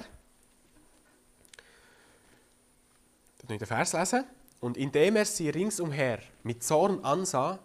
[3.35, 4.24] Ich den Vers lesen.
[4.60, 7.60] Und indem er sie ringsumher mit Zorn ansah,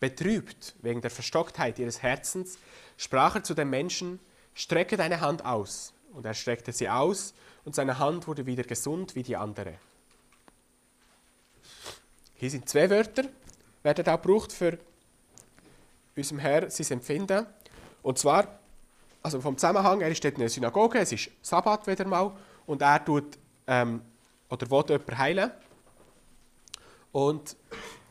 [0.00, 2.58] betrübt wegen der Verstocktheit ihres Herzens,
[2.96, 4.20] sprach er zu den Menschen,
[4.52, 5.92] strecke deine Hand aus.
[6.12, 9.74] Und er streckte sie aus, und seine Hand wurde wieder gesund wie die andere.
[12.34, 13.24] Hier sind zwei Wörter,
[13.82, 14.78] werden auch gebraucht für
[16.14, 17.46] unserem Herr sein Empfinden.
[18.02, 18.58] Und zwar,
[19.22, 23.02] also vom Zusammenhang, er dort in der Synagoge, es ist Sabbat wieder mal, und er
[23.02, 24.02] tut, ähm,
[24.54, 25.50] oder will jemanden heilen.
[27.12, 27.56] Und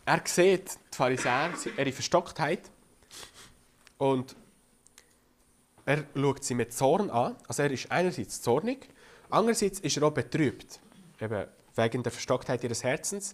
[0.05, 2.69] er sieht die Pharisäer, ihre Verstocktheit,
[3.97, 4.35] und
[5.85, 7.35] er schaut sie mit Zorn an.
[7.47, 8.89] Also er ist einerseits zornig,
[9.29, 10.79] andererseits ist er auch betrübt,
[11.19, 13.33] eben wegen der Verstocktheit ihres Herzens.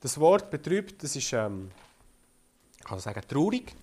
[0.00, 1.70] Das Wort betrübt, das ist, ähm,
[2.84, 3.74] kann sagen, traurig.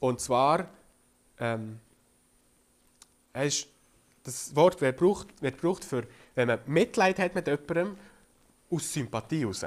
[0.00, 0.68] Und zwar,
[1.38, 1.80] ähm,
[3.34, 3.68] ist,
[4.24, 6.06] das Wort wird gebraucht, wird gebraucht für,
[6.36, 7.96] wenn man Mitleid hat mit jemandem,
[8.70, 9.64] aus Sympathie heraus.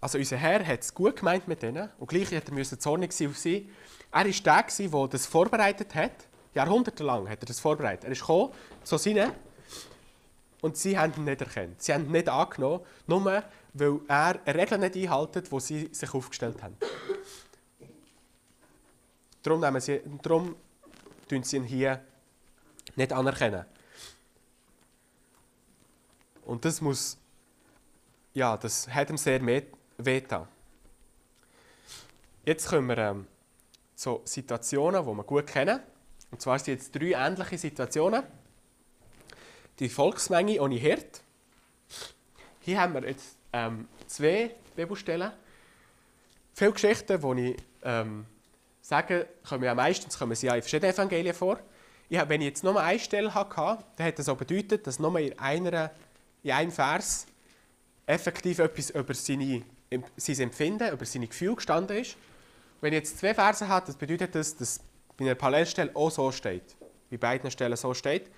[0.00, 3.28] Also unser Herr hat es gut gemeint mit ihnen und gleich hätte er zornig sein
[3.28, 3.70] auf sie.
[4.10, 6.12] Er war der, der das vorbereitet hat.
[6.54, 8.04] Jahrhundertelang hat er das vorbereitet.
[8.04, 8.52] Er ist gekommen,
[8.84, 9.32] zu ihnen,
[10.60, 11.82] und sie haben ihn nicht erkannt.
[11.82, 13.42] Sie haben ihn nicht angenommen, nur
[13.74, 16.76] weil er Regeln nicht einhält, die sie sich aufgestellt haben.
[19.42, 20.56] Darum, sie, darum
[21.28, 22.00] tun sie ihn hier
[22.96, 23.66] nicht anerkennen.
[26.44, 27.18] Und das muss,
[28.32, 29.40] ja, das hat ihm sehr
[29.98, 30.46] wehgetan.
[32.44, 33.26] Jetzt kommen wir ähm,
[33.94, 35.80] zu Situationen, die wir gut kennen.
[36.30, 38.22] Und zwar sind jetzt drei ähnliche Situationen.
[39.78, 41.22] Die Volksmenge ohne Hirt.
[42.60, 45.32] Hier haben wir jetzt ähm, zwei Bibelstellen.
[46.54, 48.26] Viele Geschichten, die ich ähm,
[48.80, 51.58] sage, kommen ja meistens kommen sie ja in verschiedenen Evangelien vor.
[52.08, 55.18] Ich, wenn ich jetzt nur eine Stelle hatte, dann hat das auch bedeutet, dass nur
[55.18, 55.90] in, einer,
[56.44, 57.26] in einem Vers
[58.06, 59.62] effektiv etwas über seine,
[60.16, 62.16] sein Empfinden, über seine Gefühle gestanden ist.
[62.80, 64.80] Wenn ich jetzt zwei Verse habe, das bedeutet das, dass
[65.16, 66.76] bei einer Parallelstelle auch so steht.
[67.10, 68.30] Bei beiden Stellen so steht.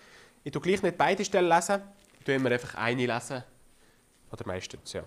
[0.44, 1.82] Ich tue gleich nicht beide Stellen lesen,
[2.18, 3.42] ich tue immer einfach eine lesen
[4.30, 5.02] oder meistens, ja.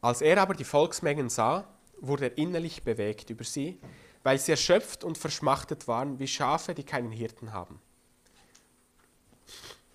[0.00, 1.66] Als er aber die Volksmengen sah,
[2.00, 3.78] wurde er innerlich bewegt über sie,
[4.22, 7.80] weil sie erschöpft und verschmachtet waren wie Schafe, die keinen Hirten haben.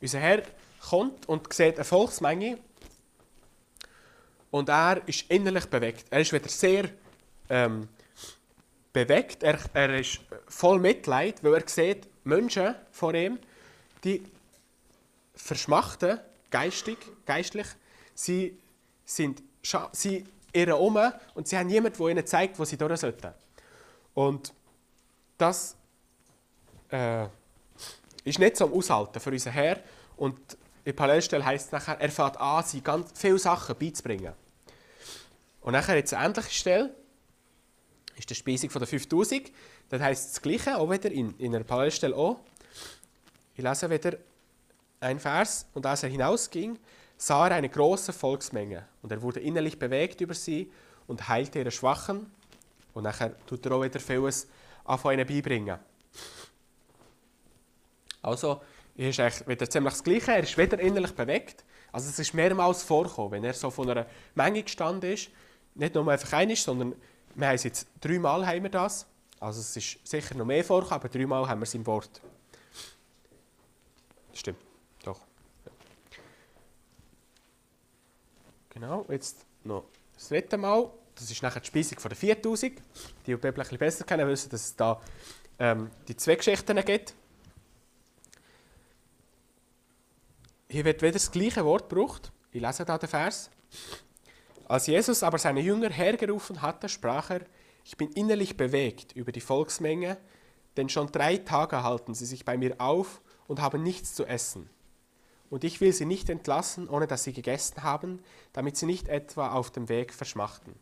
[0.01, 0.43] Unser Herr
[0.81, 2.57] kommt und sieht eine Volksmenge
[4.51, 6.05] und er ist innerlich bewegt.
[6.09, 6.89] Er ist wieder sehr
[7.49, 7.89] ähm,
[8.93, 13.39] bewegt, er, er ist voll Mitleid, weil er sieht Menschen vor ihm,
[14.03, 14.23] die
[15.35, 17.67] verschmachten, geistig, geistlich.
[18.15, 18.57] Sie
[19.05, 19.43] sind
[19.91, 20.97] sie irren um
[21.33, 23.33] und sie haben niemanden, der ihnen zeigt, wo sie durch sollten.
[24.13, 24.53] Und
[25.37, 25.75] das
[26.89, 27.27] äh,
[28.23, 29.79] ist nicht am Aushalten für unseren Herr.
[30.17, 30.39] Und
[30.85, 34.33] der Parallelstelle heisst es nachher, er fängt an, sie ganz viele Sachen beizubringen.
[35.61, 36.95] Und nachher jetzt eine ähnliche Stelle,
[38.17, 39.51] ist die Speisung von der 5000.
[39.89, 42.39] Das heisst das Gleiche, auch wieder in, in einer Parallelstelle auch.
[43.55, 44.17] Ich lese wieder
[44.99, 45.65] ein Vers.
[45.73, 46.77] Und als er hinausging,
[47.17, 48.85] sah er eine große Volksmenge.
[49.01, 50.71] Und er wurde innerlich bewegt über sie
[51.07, 52.31] und heilte ihre Schwachen.
[52.93, 54.47] Und nachher tut er auch wieder vieles
[54.85, 55.79] von ihnen beibringen.
[58.29, 58.61] Also,
[58.95, 60.31] ist eigentlich wieder ziemlich das Gleiche.
[60.31, 61.63] Er ist wieder innerlich bewegt.
[61.91, 65.29] Also es ist mehrmals vorgekommen, wenn er so von einer Menge gestanden ist.
[65.75, 66.95] Nicht nur einfach einiges, sondern
[67.35, 69.05] wir haben jetzt dreimal haben wir das.
[69.39, 72.21] Also es ist sicher noch mehr vorgekommen, aber dreimal haben wir es im Wort.
[74.33, 74.59] Stimmt,
[75.03, 75.21] doch.
[78.69, 80.89] Genau, jetzt noch das dritte Mal.
[81.15, 82.77] Das ist nachher die Speisung von der 4000.
[82.77, 82.81] Die,
[83.25, 85.01] die Bibel ein besser kennen, wissen, dass es da
[85.57, 87.13] ähm, die zwei Geschichten gibt.
[90.71, 92.31] Hier wird wieder das gleiche Wort gebraucht.
[92.51, 93.49] Ich lese da den Vers.
[94.67, 97.41] Als Jesus aber seine Jünger hergerufen hatte, sprach er,
[97.83, 100.19] ich bin innerlich bewegt über die Volksmenge,
[100.77, 104.69] denn schon drei Tage halten sie sich bei mir auf und haben nichts zu essen.
[105.49, 108.21] Und ich will sie nicht entlassen, ohne dass sie gegessen haben,
[108.53, 110.75] damit sie nicht etwa auf dem Weg verschmachten.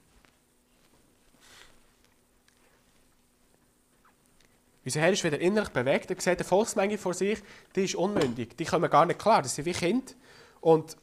[4.88, 6.10] Unser Herr ist wieder innerlich bewegt.
[6.10, 7.40] Er sieht eine Volksmenge vor sich,
[7.76, 8.56] die ist unmündig.
[8.56, 10.14] Die kommen gar nicht klar, das sind wie Kinder.
[10.62, 10.96] Und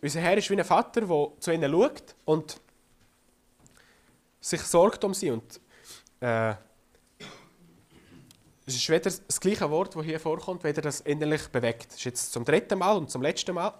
[0.00, 2.60] unser Herr ist wie ein Vater, der zu ihnen schaut und
[4.40, 5.32] sich sorgt um sie.
[5.32, 5.60] Und,
[6.20, 6.54] äh,
[8.66, 11.86] es ist wieder das gleiche Wort, das hier vorkommt, wieder das innerlich bewegt.
[11.86, 13.74] Das ist jetzt zum dritten Mal und zum letzten Mal,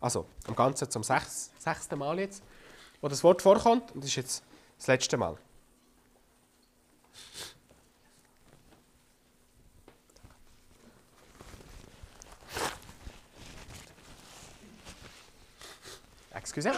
[0.00, 2.44] also am Ganzen zum sechs, sechsten Mal jetzt,
[3.00, 3.90] wo das Wort vorkommt.
[3.90, 4.44] Und das ist jetzt
[4.76, 5.36] das letzte Mal.
[16.48, 16.72] Excuse.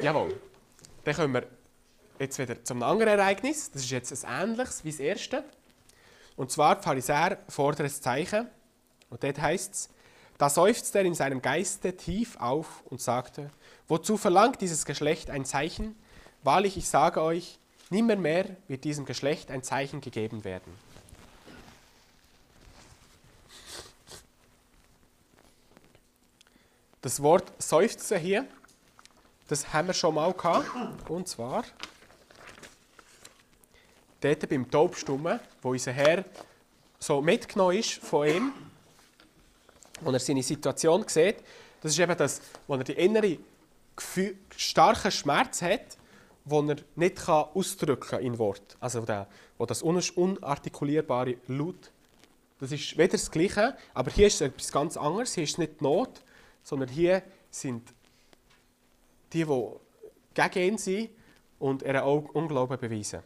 [0.00, 0.36] Jawohl.
[1.04, 1.46] Dann kommen wir
[2.18, 3.70] jetzt wieder zum anderen Ereignis.
[3.70, 5.44] Das ist jetzt ein ähnliches wie das erste.
[6.34, 8.48] Und zwar, die Pharisäer fordern ein Zeichen.
[9.10, 9.88] Und dort heißt es,
[10.38, 13.50] da seufzte er in seinem Geiste tief auf und sagte,
[13.86, 15.94] wozu verlangt dieses Geschlecht ein Zeichen?
[16.42, 20.72] Wahrlich, ich sage euch, nimmer mehr wird diesem Geschlecht ein Zeichen gegeben werden.
[27.02, 28.46] Das Wort seufzen hier,
[29.48, 30.68] das haben wir schon mal gehabt.
[31.10, 31.64] Und zwar
[34.20, 36.24] dort beim Taubstummen, wo unser Herr
[37.00, 38.52] so mitgenommen ist von ihm,
[40.00, 41.38] wo er seine Situation sieht.
[41.80, 43.36] Das ist eben das, wo er die innere
[43.96, 45.96] Gefühl, starken Schmerz hat,
[46.44, 48.76] wo er nicht kann ausdrücken in Wort.
[48.78, 49.26] Also der,
[49.58, 51.90] wo das unartikulierbare Laut.
[52.60, 55.34] Das ist wieder das Gleiche, aber hier ist es etwas ganz anderes.
[55.34, 56.22] Hier ist nicht die Not,
[56.62, 57.92] sondern hier sind
[59.32, 59.70] die, die
[60.34, 61.10] gegen ihn sind
[61.58, 63.22] und ihren Unglauben beweisen.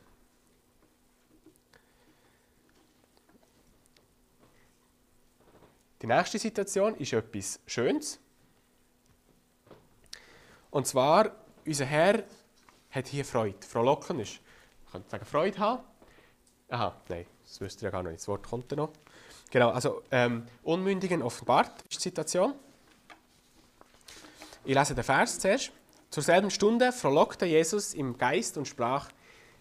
[6.02, 8.20] Die nächste Situation ist etwas Schönes.
[10.70, 12.22] Und zwar, unser Herr
[12.90, 13.66] hat hier Freude.
[13.66, 14.40] Frohlocken ist,
[14.84, 15.82] man könnte sagen, Freude haben.
[16.68, 18.18] Aha, nein, das wüsst ihr ja gar nicht.
[18.18, 18.90] Das Wort kommt noch.
[19.50, 22.54] Genau, also ähm, Unmündigen offenbart ist die Situation.
[24.66, 25.70] Ich lese den Vers zuerst.
[26.10, 29.08] Zur selben Stunde frohlockte Jesus im Geist und sprach: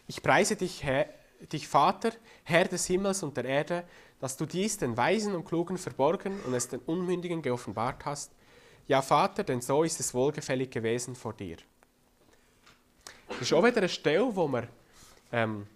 [0.07, 1.05] Ich preise dich, Herr,
[1.53, 2.09] dich, Vater,
[2.43, 3.83] Herr des Himmels und der Erde,
[4.19, 8.31] dass du dies den Weisen und Klugen verborgen und es den Unmündigen geoffenbart hast.
[8.87, 11.57] Ja, Vater, denn so ist es wohlgefällig gewesen vor dir.
[13.29, 14.67] Das ist auch wieder eine Stelle, wo man
[15.31, 15.67] ähm,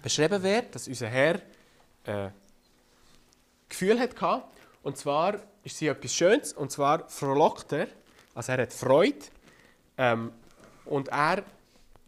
[0.00, 1.42] beschrieben wird, dass unser Herr
[2.04, 2.30] äh,
[3.68, 4.44] Gefühl hatte.
[4.82, 7.88] Und zwar ist sie etwas Schönes, und zwar frohlockt er
[8.34, 9.26] also er hat Freude
[9.96, 10.32] ähm,
[10.84, 11.44] und er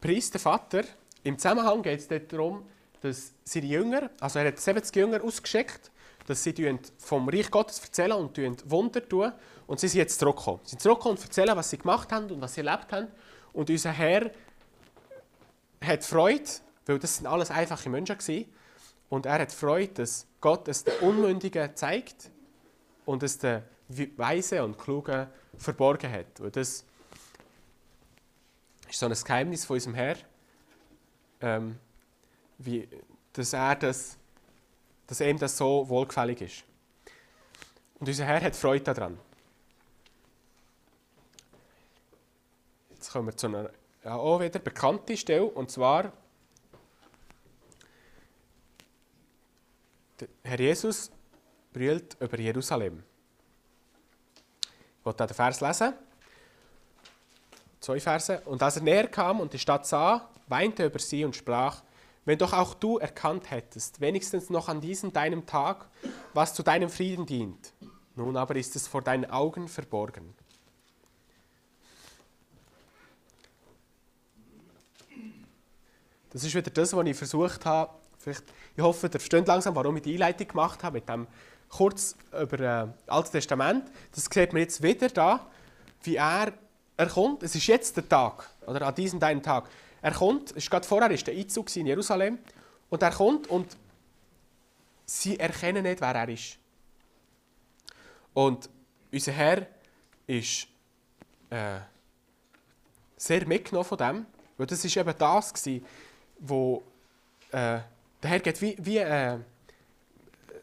[0.00, 0.82] preist den Vater.
[1.22, 2.64] Im Zusammenhang geht es darum,
[3.00, 5.90] dass seine Jünger, also er hat 70 Jünger ausgeschickt,
[6.26, 9.32] dass sie vom Reich Gottes erzählen und Wunder tun.
[9.66, 10.60] Und sie sind jetzt zurückgekommen.
[10.64, 13.08] Sie sind zurückgekommen und erzählen, was sie gemacht haben und was sie erlebt haben.
[13.52, 14.30] Und unser Herr
[15.84, 16.44] hat Freude,
[16.86, 18.44] weil das sind alles einfache Menschen waren.
[19.08, 22.30] Und er hat Freude, dass Gott es den Unmündigen zeigt
[23.04, 26.40] und es den Weisen und Klugen verborgen hat.
[26.40, 26.84] Und das
[28.88, 30.16] ist so ein Geheimnis von unserem Herr,
[31.40, 31.78] ähm,
[32.58, 32.88] wie,
[33.32, 34.16] dass, er das,
[35.06, 36.64] dass ihm das so wohlgefällig ist.
[37.98, 39.18] Und unser Herr hat Freude daran.
[42.90, 43.70] Jetzt kommen wir zu einer
[44.04, 46.12] ja, auch wieder bekannten Stelle, und zwar
[50.20, 51.10] der Herr Jesus
[51.72, 53.02] brüllt über Jerusalem.
[55.06, 55.94] Wollte den Vers lesen.
[57.80, 58.40] Zwei Verse.
[58.44, 61.82] Und als er näher kam und die Stadt sah, weinte er über sie und sprach,
[62.24, 65.86] wenn doch auch du erkannt hättest, wenigstens noch an diesem deinem Tag,
[66.34, 67.72] was zu deinem Frieden dient.
[68.16, 70.34] Nun aber ist es vor deinen Augen verborgen.
[76.30, 77.94] Das ist wieder das, was ich versucht habe.
[78.26, 78.42] Vielleicht,
[78.74, 81.28] ich hoffe, ihr versteht langsam, warum ich die Einleitung gemacht habe mit dem
[81.68, 83.88] kurz über das äh, Alte Testament.
[84.12, 85.46] Das sieht man jetzt wieder da,
[86.02, 86.52] wie er,
[86.96, 87.44] er kommt.
[87.44, 89.68] Es ist jetzt der Tag, oder an diesem deinen Tag.
[90.02, 92.40] Er kommt, ist gerade vorher ist der Einzug in Jerusalem,
[92.90, 93.76] und er kommt und
[95.04, 96.58] sie erkennen nicht, wer er ist.
[98.34, 98.68] Und
[99.12, 99.68] unser Herr
[100.26, 100.66] ist
[101.50, 101.78] äh,
[103.16, 105.86] sehr mitgenommen von dem, weil das ist eben das gewesen,
[106.40, 106.82] wo
[107.52, 107.78] äh,
[108.22, 109.38] der Herr geht wie, wie äh,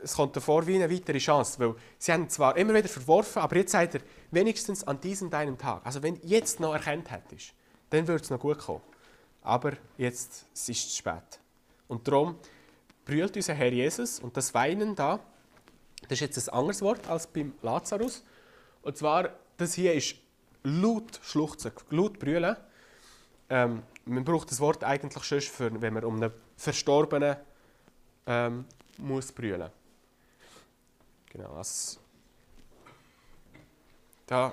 [0.04, 3.56] es kommt davor wie eine weitere Chance, weil sie haben zwar immer wieder verworfen, aber
[3.56, 4.01] jetzt sagt er,
[4.32, 7.54] wenigstens an diesem deinem Tag, also wenn jetzt noch erkannt hättest,
[7.89, 8.82] dann würde es noch gut kommen.
[9.41, 11.39] Aber jetzt ist es spät.
[11.88, 12.36] Und darum
[13.06, 15.20] brüllt unser Herr Jesus und das Weinen da,
[16.04, 18.24] das ist jetzt ein anderes Wort als beim Lazarus.
[18.82, 20.16] Und zwar, das hier ist
[20.64, 22.56] laut schluchzen, laut brüllen.
[23.54, 27.38] Ähm, man braucht das Wort eigentlich schon, für, wenn man um einen Verstorbenen
[28.26, 28.66] ähm,
[28.97, 29.70] muss brüllen.
[31.30, 31.99] Genau, also
[34.26, 34.51] da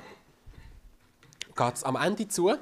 [1.56, 2.54] geht es am Ende zu.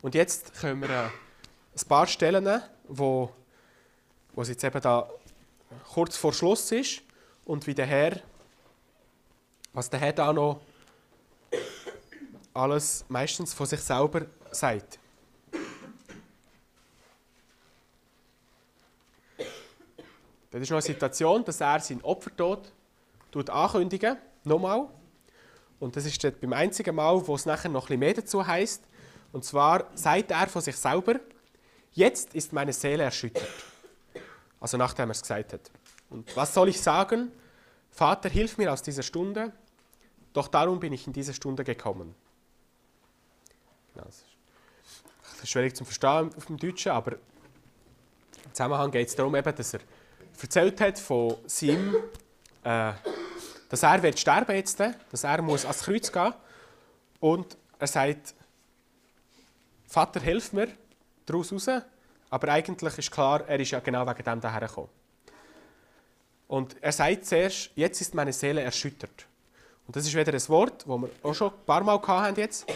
[0.00, 3.30] Und jetzt können wir äh, ein paar Stellen, wo,
[4.32, 5.10] wo es jetzt eben da
[5.92, 7.02] kurz vor Schluss ist
[7.44, 8.18] und wie der Herr,
[9.74, 10.62] was der Herr da noch
[12.54, 15.01] alles meistens von sich selber sagt.
[20.52, 22.70] Das ist noch eine Situation, dass er seinen Opfertod
[23.48, 24.86] ankündigen nochmal.
[25.80, 28.84] Und das ist beim einzigen Mal, wo es nachher noch ein bisschen mehr dazu heißt.
[29.32, 31.18] Und zwar sagt er von sich selber,
[31.92, 33.48] jetzt ist meine Seele erschüttert.
[34.60, 35.70] Also nachdem er es gesagt hat.
[36.10, 37.32] Und was soll ich sagen?
[37.90, 39.52] Vater, hilf mir aus dieser Stunde,
[40.34, 42.14] doch darum bin ich in diese Stunde gekommen.
[43.94, 44.24] das
[45.42, 49.74] ist schwierig zu verstehen auf dem Deutschen, aber im Zusammenhang geht es darum, eben, dass
[49.74, 49.80] er
[50.40, 51.96] erzählt hat von seinem,
[52.64, 52.92] äh,
[53.68, 56.34] dass er wird sterben jetzt, dass er muss ans Kreuz gehen
[57.20, 58.34] und er sagt,
[59.86, 60.68] Vater, hilf mir
[61.26, 61.68] daraus raus,
[62.30, 64.88] aber eigentlich ist klar, er ist ja genau wegen dem daher gekommen.
[66.48, 69.26] Und er sagt zuerst, jetzt ist meine Seele erschüttert.
[69.86, 72.66] Und das ist wieder ein Wort, das wir auch schon ein paar Mal haben jetzt.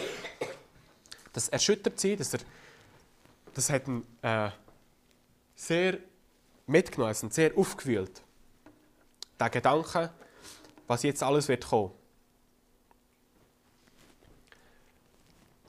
[1.33, 2.39] Das erschüttert sie, dass er,
[3.53, 4.49] das hat ihn äh,
[5.55, 5.99] sehr
[6.67, 8.21] mitgenommen, sind sehr aufgewühlt.
[9.39, 10.11] Der Gedanke,
[10.87, 11.91] was jetzt alles wird kommen.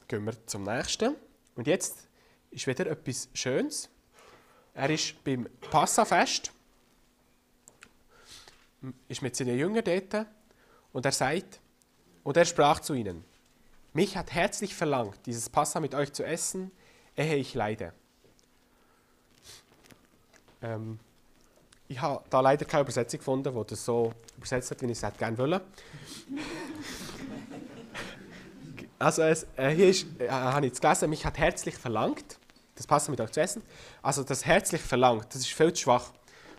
[0.06, 1.14] Gehen wir zum nächsten.
[1.54, 2.08] Und jetzt
[2.50, 3.88] ist wieder etwas Schönes.
[4.74, 6.52] Er ist beim Passafest,
[9.08, 10.26] ist mit seinen Jüngern dort
[10.92, 11.60] und er sagt,
[12.22, 13.24] und er sprach zu ihnen,
[13.92, 16.70] mich hat herzlich verlangt, dieses Passa mit euch zu essen,
[17.16, 17.92] ehe ich leide.
[20.62, 20.98] Ähm,
[21.88, 25.18] ich habe da leider keine Übersetzung gefunden, die das so übersetzt hat, wie ich es
[25.18, 25.60] gerne wollte.
[28.98, 32.38] also es, äh, hier ist, äh, habe ich jetzt gelesen, mich hat herzlich verlangt,
[32.74, 33.62] das passt mit euch zu essen.
[34.02, 36.12] Also das herzlich verlangt, das ist viel zu schwach.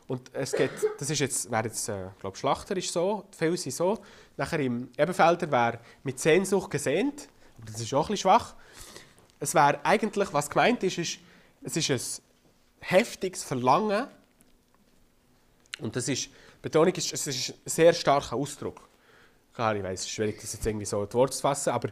[0.07, 3.73] Und es geht, das ist jetzt, wäre jetzt, äh, glaube Schlachter ist so, viele sind
[3.73, 3.99] so.
[4.37, 8.55] Nachher im Ebenfelder wäre mit Sehnsucht gesehnt, aber das ist auch ein bisschen schwach.
[9.39, 11.19] Es wäre eigentlich, was gemeint ist, ist,
[11.61, 11.99] es ist ein
[12.81, 14.07] heftiges Verlangen.
[15.79, 16.29] Und das ist,
[16.61, 18.87] Betonung ist, es ist ein sehr starker Ausdruck.
[19.53, 21.89] Klar, ich weiß, es ist schwierig, das jetzt irgendwie so in Wort zu fassen, aber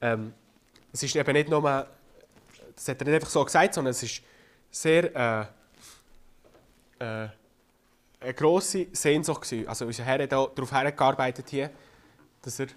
[0.00, 0.32] ähm,
[0.92, 4.22] es ist eben nicht nur, das hat er nicht einfach so gesagt, sondern es ist
[4.70, 5.46] sehr äh,
[6.98, 7.28] äh,
[8.20, 9.68] eine grosse Sehnsucht gewesen.
[9.68, 11.70] Also unser Herr hat darauf hergearbeitet hier,
[12.42, 12.68] dass er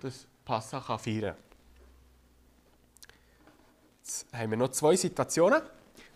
[0.00, 1.36] das Passa feiern kann.
[4.02, 5.62] Jetzt haben wir noch zwei Situationen.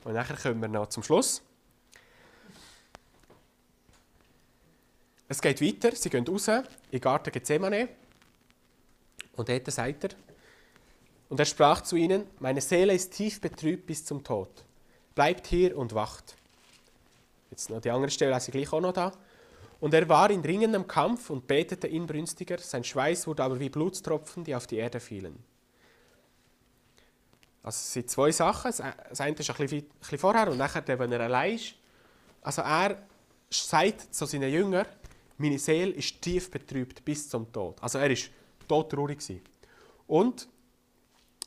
[0.07, 1.43] Und nachher kommen wir noch zum Schluss.
[5.27, 7.89] Es geht weiter, sie gehen raus in den Garten Gethsemane.
[9.35, 10.11] Und dort sagt er,
[11.29, 14.49] und er sprach zu ihnen, meine Seele ist tief betrübt bis zum Tod.
[15.17, 16.37] Bleibt hier und wacht.
[17.51, 19.11] Jetzt noch die andere Stelle lese ich gleich auch noch da.
[19.81, 24.45] Und er war in dringendem Kampf und betete inbrünstiger, sein Schweiß wurde aber wie Blutstropfen,
[24.45, 25.43] die auf die Erde fielen.
[27.67, 28.71] Also es sind zwei Sachen.
[28.71, 28.81] Das
[29.21, 31.75] eine ist ein bisschen, vorher und nachher, wenn er allein ist.
[32.41, 33.03] Also er
[33.51, 34.87] sagt zu seinen Jüngern,
[35.37, 37.83] meine Seele ist tief betrübt bis zum Tod.
[37.83, 38.31] Also er ist
[38.69, 39.19] todtraurig.
[40.07, 40.49] Und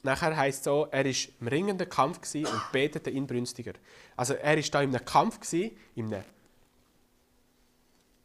[0.04, 3.74] nachher heisst es so, er war im ringenden Kampf und betete inbrünstiger.
[4.18, 6.26] Also er war da in einem Kampf, in einem,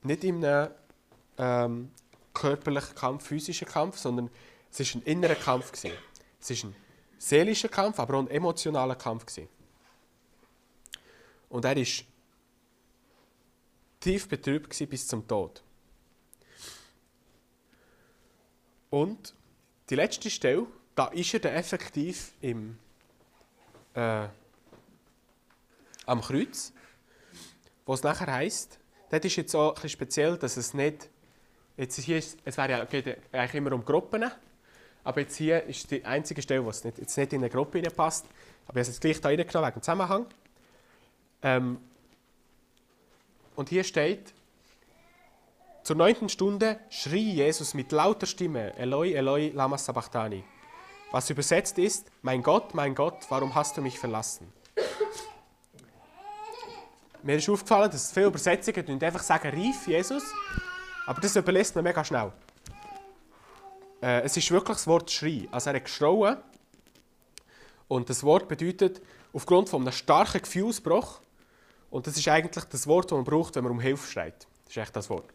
[0.03, 0.71] nicht in einem
[1.39, 1.91] ähm,
[2.33, 4.31] körperlichen Kampf, physischen Kampf, sondern
[4.73, 5.71] es war ein innerer Kampf.
[5.73, 6.75] Es war ein
[7.25, 9.27] seelischer Kampf, aber auch ein emotionaler Kampf.
[9.27, 9.49] Gewesen.
[11.49, 11.85] Und er war
[14.01, 15.63] tief betrübt bis zum Tod.
[18.91, 19.35] Und
[19.91, 22.79] die letzte Stelle, da ist er dann effektiv im,
[23.95, 24.29] äh,
[26.07, 26.73] am Kreuz,
[27.87, 28.79] wo es nachher heisst,
[29.11, 31.09] das ist jetzt auch ein speziell, dass es nicht,
[31.77, 34.31] jetzt hier ist, es wäre ja, geht eigentlich immer um Gruppen,
[35.05, 37.83] aber jetzt hier ist die einzige Stelle, wo es nicht, jetzt nicht in eine Gruppe
[37.83, 38.25] passt,
[38.67, 40.27] aber ich habe es jetzt gleich da reingenommen wegen dem Zusammenhang.
[41.43, 41.79] Ähm,
[43.55, 44.33] und hier steht,
[45.83, 50.43] zur neunten Stunde schrie Jesus mit lauter Stimme, Eloi, Eloi, lama sabachthani.
[51.13, 54.51] Was übersetzt ist, mein Gott, mein Gott, warum hast du mich verlassen?
[57.23, 60.25] Mir ist aufgefallen, dass viele Übersetzungen einfach sagen, rief Jesus,
[61.07, 62.33] aber das überlässt man mega schnell.
[64.05, 65.49] Äh, es ist wirklich das Wort Schrei.
[65.51, 66.37] Also er hat geschrauen
[67.89, 69.01] und das Wort bedeutet,
[69.33, 71.23] aufgrund von einem starken Gefühlsbruch,
[71.89, 74.47] und das ist eigentlich das Wort, das man braucht, wenn man um Hilfe schreit.
[74.65, 75.33] Das ist echt das Wort.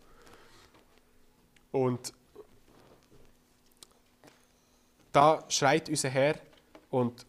[1.71, 2.13] Und
[5.13, 6.35] da schreit unser Herr
[6.91, 7.25] und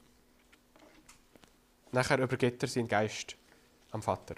[1.90, 3.34] nachher übergibt er seinen Geist
[3.92, 4.34] am Vater.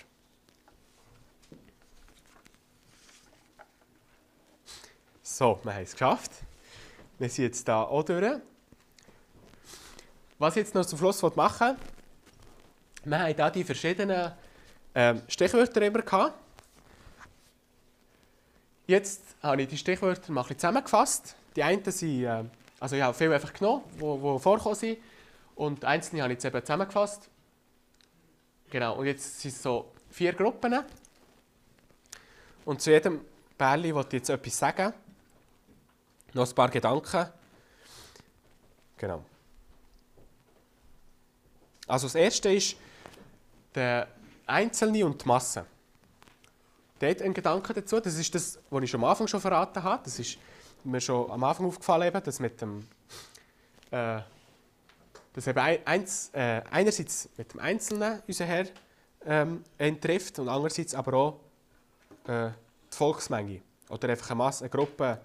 [5.25, 6.31] So, wir haben es geschafft.
[7.23, 8.41] Wir sind jetzt hier auch durch.
[10.41, 11.77] Was ich jetzt noch zum Schluss machen will,
[13.05, 14.33] wir haben hier die verschiedenen
[14.93, 16.35] ähm, Stichwörter immer gehabt.
[18.89, 21.37] Jetzt habe ich die Stichwörter ein zusammengefasst.
[21.55, 22.43] Die einen sind, äh,
[22.81, 24.99] also ich habe viele einfach genommen, die, die vorkommen sind.
[25.55, 27.31] Und einzelne habe ich jetzt eben zusammengefasst.
[28.69, 30.77] Genau, und jetzt sind es so vier Gruppen.
[32.65, 33.21] Und zu jedem
[33.57, 34.93] Bärli wollte ich jetzt etwas sagen.
[36.35, 37.27] Noch ein paar Gedanken.
[38.97, 39.25] Genau.
[41.87, 42.77] Also das erste ist
[43.75, 44.09] der
[44.47, 45.67] Einzelne und die Masse.
[46.99, 50.03] Dort ein Gedanke dazu, das ist das, was ich schon am Anfang schon verraten habe.
[50.05, 50.39] Das ist
[50.85, 52.87] mir schon am Anfang aufgefallen, eben, dass mit dem
[53.91, 54.21] äh,
[55.33, 58.67] dass eben eins, äh, einerseits mit dem Einzelnen unser Herr
[59.25, 59.65] ähm,
[60.01, 61.41] trifft und andererseits aber auch
[62.27, 62.51] äh,
[62.93, 65.21] die Volksmenge oder einfach eine, Masse, eine Gruppe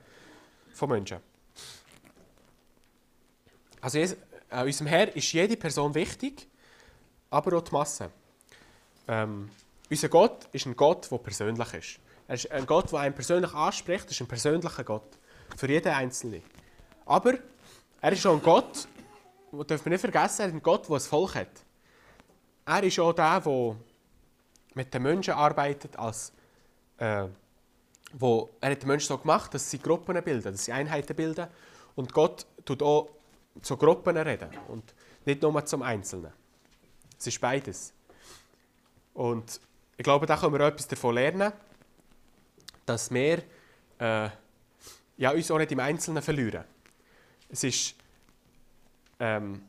[0.77, 1.17] von Menschen.
[3.81, 3.99] Also
[4.49, 6.47] an unserem Herr ist jede Person wichtig,
[7.29, 8.09] aber auch die Masse.
[9.07, 9.49] Ähm,
[9.89, 11.99] unser Gott ist ein Gott, der persönlich ist.
[12.27, 14.05] Er ist ein Gott, der einen persönlich anspricht.
[14.05, 15.17] Er ist ein persönlicher Gott.
[15.55, 16.43] Für jeden Einzelnen.
[17.05, 17.33] Aber
[18.01, 18.87] er ist auch ein Gott,
[19.51, 21.47] das dürfen wir nicht vergessen, er ist ein Gott, der ein Volk hat.
[22.65, 23.75] Er ist auch der, der
[24.73, 26.33] mit den Menschen arbeitet, als,
[26.97, 27.27] äh,
[28.13, 31.47] wo, er hat den Menschen so gemacht, dass sie Gruppen bilden, dass sie Einheiten bilden.
[31.95, 33.09] Und Gott tut auch
[33.61, 34.93] zu Gruppen reden und
[35.25, 36.31] nicht nur zum Einzelnen.
[37.19, 37.93] Es ist beides.
[39.13, 39.59] Und
[39.97, 41.51] ich glaube, da können wir etwas davon lernen,
[42.85, 43.43] dass wir
[43.99, 44.29] äh,
[45.17, 46.63] ja, uns auch nicht im Einzelnen verlieren.
[47.49, 47.95] Es ist,
[49.19, 49.63] ähm,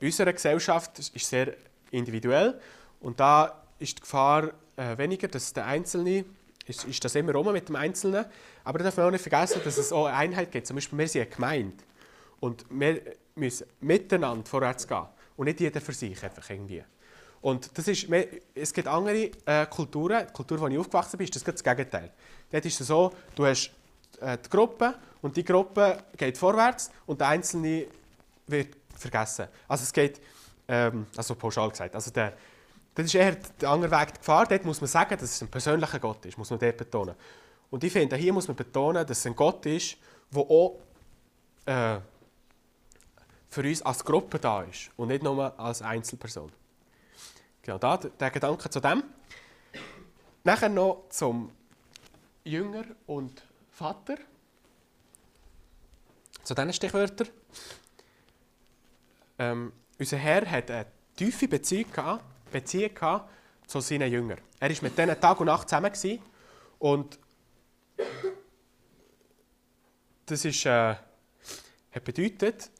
[0.00, 1.54] unsere Gesellschaft ist sehr
[1.90, 2.58] individuell
[3.00, 6.24] und da ist die Gefahr äh, weniger, dass der Einzelne,
[6.66, 8.24] ist, ist das immer rum mit dem Einzelnen,
[8.64, 10.66] aber da darf man auch nicht vergessen, dass es auch eine Einheit gibt.
[10.66, 11.84] Zum Beispiel, wir sind eine Gemeinde
[12.40, 13.00] und wir
[13.34, 15.06] müssen miteinander vorwärts gehen
[15.36, 16.84] und nicht jeder für sich einfach irgendwie.
[17.40, 18.06] Und das ist,
[18.54, 21.62] es gibt andere äh, Kulturen, die Kultur, in der ich aufgewachsen bin, ist das, das
[21.62, 22.12] Gegenteil.
[22.50, 23.72] Dort ist es so, du hast
[24.20, 27.86] äh, die Gruppe und die Gruppe geht vorwärts und der Einzelne
[28.46, 29.48] wird vergessen.
[29.66, 30.20] Also es geht,
[30.68, 32.34] ähm, also pauschal gesagt, also der,
[32.94, 34.46] das ist eher der andere Weg der Gefahr.
[34.46, 37.14] Dort muss man sagen, dass es ein persönlicher Gott ist, muss man dort betonen.
[37.70, 39.96] Und ich finde, hier muss man betonen, dass es ein Gott ist,
[40.30, 40.78] der auch
[41.64, 41.98] äh,
[43.48, 46.52] für uns als Gruppe da ist und nicht nur als Einzelperson.
[47.62, 49.04] Genau, da, der Gedanke zu dem.
[50.44, 51.50] Nachher noch zum
[52.44, 54.16] Jünger und Vater.
[56.42, 57.28] Zu diesen Stichwörtern.
[59.38, 60.86] Ähm, unser Herr hat eine
[61.16, 63.20] tiefe Beziehung, gehabt, Beziehung
[63.66, 64.38] zu seinen Jüngern.
[64.60, 65.92] Er war mit denen Tag und Nacht zusammen.
[66.78, 67.18] Und
[70.26, 70.94] das ist, äh,
[71.92, 72.70] hat bedeutet,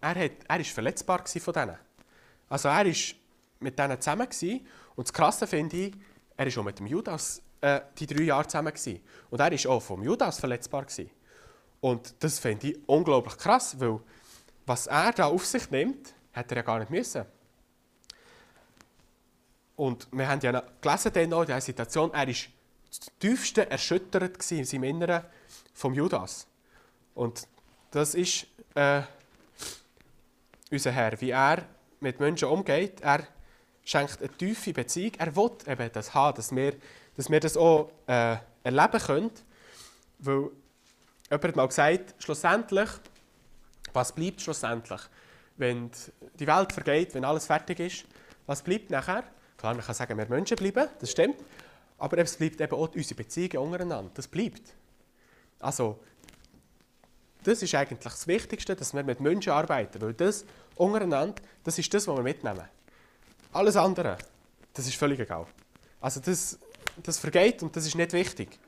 [0.00, 1.78] er, ist verletzbar von denen.
[2.48, 3.14] Also er ist
[3.60, 4.28] mit denen zusammen.
[4.96, 5.94] Und das Krasse finde ich,
[6.36, 8.72] er war auch mit dem Judas äh, die drei Jahre zusammen.
[8.72, 9.00] Gewesen.
[9.30, 10.84] Und er war auch vom Judas verletzbar.
[10.84, 11.10] Gewesen.
[11.80, 14.00] Und das finde ich unglaublich krass, weil
[14.66, 17.24] was er da auf sich nimmt, hätte er ja gar nicht müssen.
[19.76, 23.70] Und wir haben ja noch gelesen dann noch in dieser Situation, er war das tiefste
[23.70, 25.24] erschüttert in seinem Inneren
[25.72, 26.46] vom Judas.
[27.14, 27.48] Und
[27.90, 29.02] das ist äh,
[30.70, 31.64] unser Herr, wie er
[32.00, 33.00] mit Menschen umgeht.
[33.00, 33.26] Er
[33.84, 35.12] schenkt eine tiefe Beziehung.
[35.18, 36.74] Er will eben das haben, dass wir,
[37.16, 39.30] dass wir das auch äh, erleben können.
[40.18, 40.50] Weil
[41.30, 42.90] jemand hat mal gesagt, schlussendlich,
[43.92, 45.00] was bleibt schlussendlich?
[45.56, 45.90] Wenn
[46.38, 48.04] die Welt vergeht, wenn alles fertig ist,
[48.46, 49.24] was bleibt nachher?
[49.64, 51.36] Klar, man kann sagen, wir Menschen bleiben, das stimmt.
[51.96, 54.10] Aber es bleibt eben auch unsere Beziehungen untereinander.
[54.12, 54.74] Das bleibt.
[55.58, 55.98] Also,
[57.42, 60.02] das ist eigentlich das Wichtigste, dass wir mit Menschen arbeiten.
[60.02, 60.44] Weil das
[60.76, 62.68] untereinander, das ist das, was wir mitnehmen.
[63.54, 64.18] Alles andere,
[64.74, 65.46] das ist völlig egal.
[65.98, 66.58] Also das,
[67.02, 68.58] das vergeht und das ist nicht wichtig.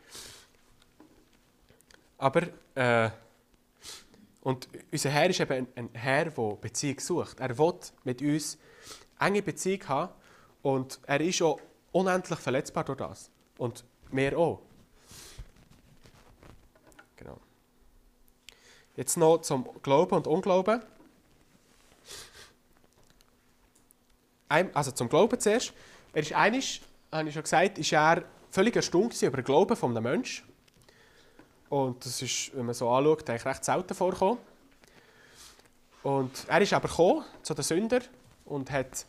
[2.17, 2.43] Aber,
[2.75, 3.11] äh,
[4.41, 7.39] und unser Herr ist eben ein, ein Herr, der Beziehung sucht.
[7.39, 7.75] Er will
[8.05, 8.57] mit uns
[9.19, 10.15] enge Beziehung haben
[10.67, 11.61] und er ist auch
[11.93, 13.31] unendlich verletzbar durch das.
[13.57, 14.61] Und wir auch.
[17.15, 17.39] Genau.
[18.97, 20.83] Jetzt noch zum Glauben und Unglauben.
[24.49, 25.73] Also zum Glauben zuerst.
[26.13, 30.03] Er ist einig, habe ich schon gesagt, ist er völlig erstaunt über den Glauben eines
[30.03, 30.49] Menschen.
[31.69, 34.39] Und das ist, wenn man so anschaut, eigentlich recht selten vorkommen.
[36.03, 38.03] Und er ist aber gekommen zu den Sündern
[38.47, 39.07] und hat,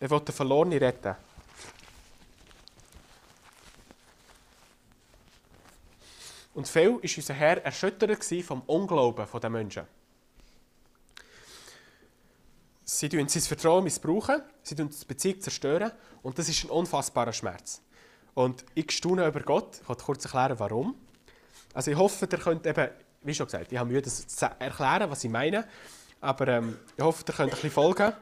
[0.00, 1.14] er wollte den Verlorenen retten.
[6.54, 9.86] Und viel war unser Herr erschüttert vom Unglauben der Menschen.
[12.84, 15.92] Sie tun sein Vertrauen missbrauchen, sie tun die Beziehung zerstören
[16.22, 17.80] und das ist ein unfassbarer Schmerz.
[18.34, 19.80] Und ich staune über Gott.
[19.82, 20.94] Ich will kurz erklären, warum.
[21.74, 22.88] Also ich hoffe, ihr könnt eben,
[23.22, 25.66] wie schon gesagt, ich habe Mühe, das zu erklären, was ich meine.
[26.20, 28.12] Aber ähm, ich hoffe, ihr könnt ein bisschen folgen.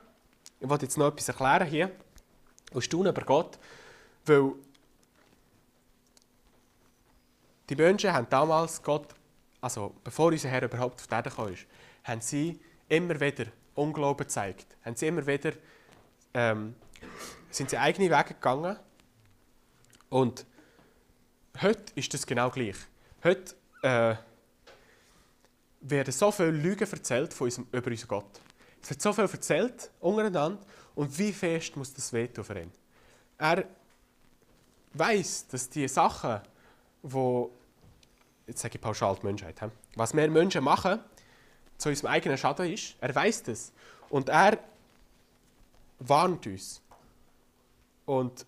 [0.61, 1.91] Ich will jetzt noch etwas erklären hier.
[2.73, 3.59] Und staune über Gott,
[4.25, 4.53] weil
[7.69, 9.15] die Menschen haben damals Gott,
[9.61, 11.55] also bevor unser Herr überhaupt auf die Erde kam,
[12.05, 14.77] haben sie immer wieder Unglauben gezeigt.
[14.85, 15.53] Haben sie immer wieder,
[16.35, 16.75] ähm,
[17.51, 18.77] sind sie eigene Wege gegangen.
[20.09, 20.47] Und
[21.61, 22.77] heute ist das genau gleich.
[23.23, 24.15] Heute äh,
[25.81, 28.41] werden so viele Lügen erzählt von unserem, über unseren Gott.
[28.87, 30.61] Es wird so viel erzählt untereinander
[30.95, 32.71] und wie fest muss das wehtun für ihn.
[33.37, 33.65] Er
[34.95, 36.41] weiß, dass die Sachen,
[37.03, 37.51] wo
[38.47, 39.57] jetzt sage ich pauschal die Menschheit,
[39.97, 41.01] was wir Menschen machen,
[41.77, 42.95] zu unserem eigenen Schaden ist.
[43.01, 43.73] Er weiß das
[44.09, 44.57] und er
[45.99, 46.81] warnt uns.
[48.05, 48.47] Und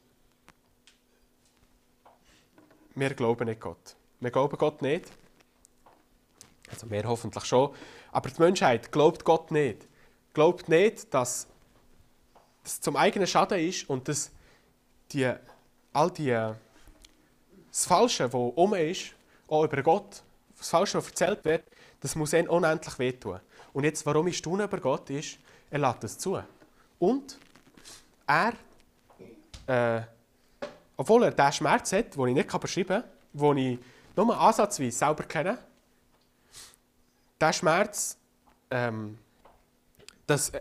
[2.94, 3.96] wir glauben nicht Gott.
[4.20, 5.10] Wir glauben Gott nicht.
[6.70, 7.74] Also wir hoffentlich schon.
[8.12, 9.88] Aber die Menschheit glaubt Gott nicht.
[10.38, 11.48] Glaubt nicht, dass
[12.64, 14.30] es zum eigenen Schaden ist und dass
[15.10, 15.28] die,
[15.92, 19.16] all die, das Falsche, das um ist,
[19.48, 20.22] auch über Gott,
[20.56, 21.64] das Falsche, was erzählt wird,
[21.98, 23.40] das muss ihnen unendlich wehtun.
[23.72, 25.38] Und jetzt, warum ich staune über Gott, ist,
[25.72, 26.40] er lässt das zu.
[27.00, 27.36] Und
[28.24, 28.52] er,
[29.66, 30.02] äh,
[30.96, 33.78] obwohl er diesen Schmerz hat, den ich nicht beschreiben kann, den ich
[34.14, 35.58] nur ansatzweise selber kenne,
[37.40, 38.16] der Schmerz,
[38.70, 39.18] ähm,
[40.28, 40.60] dass äh,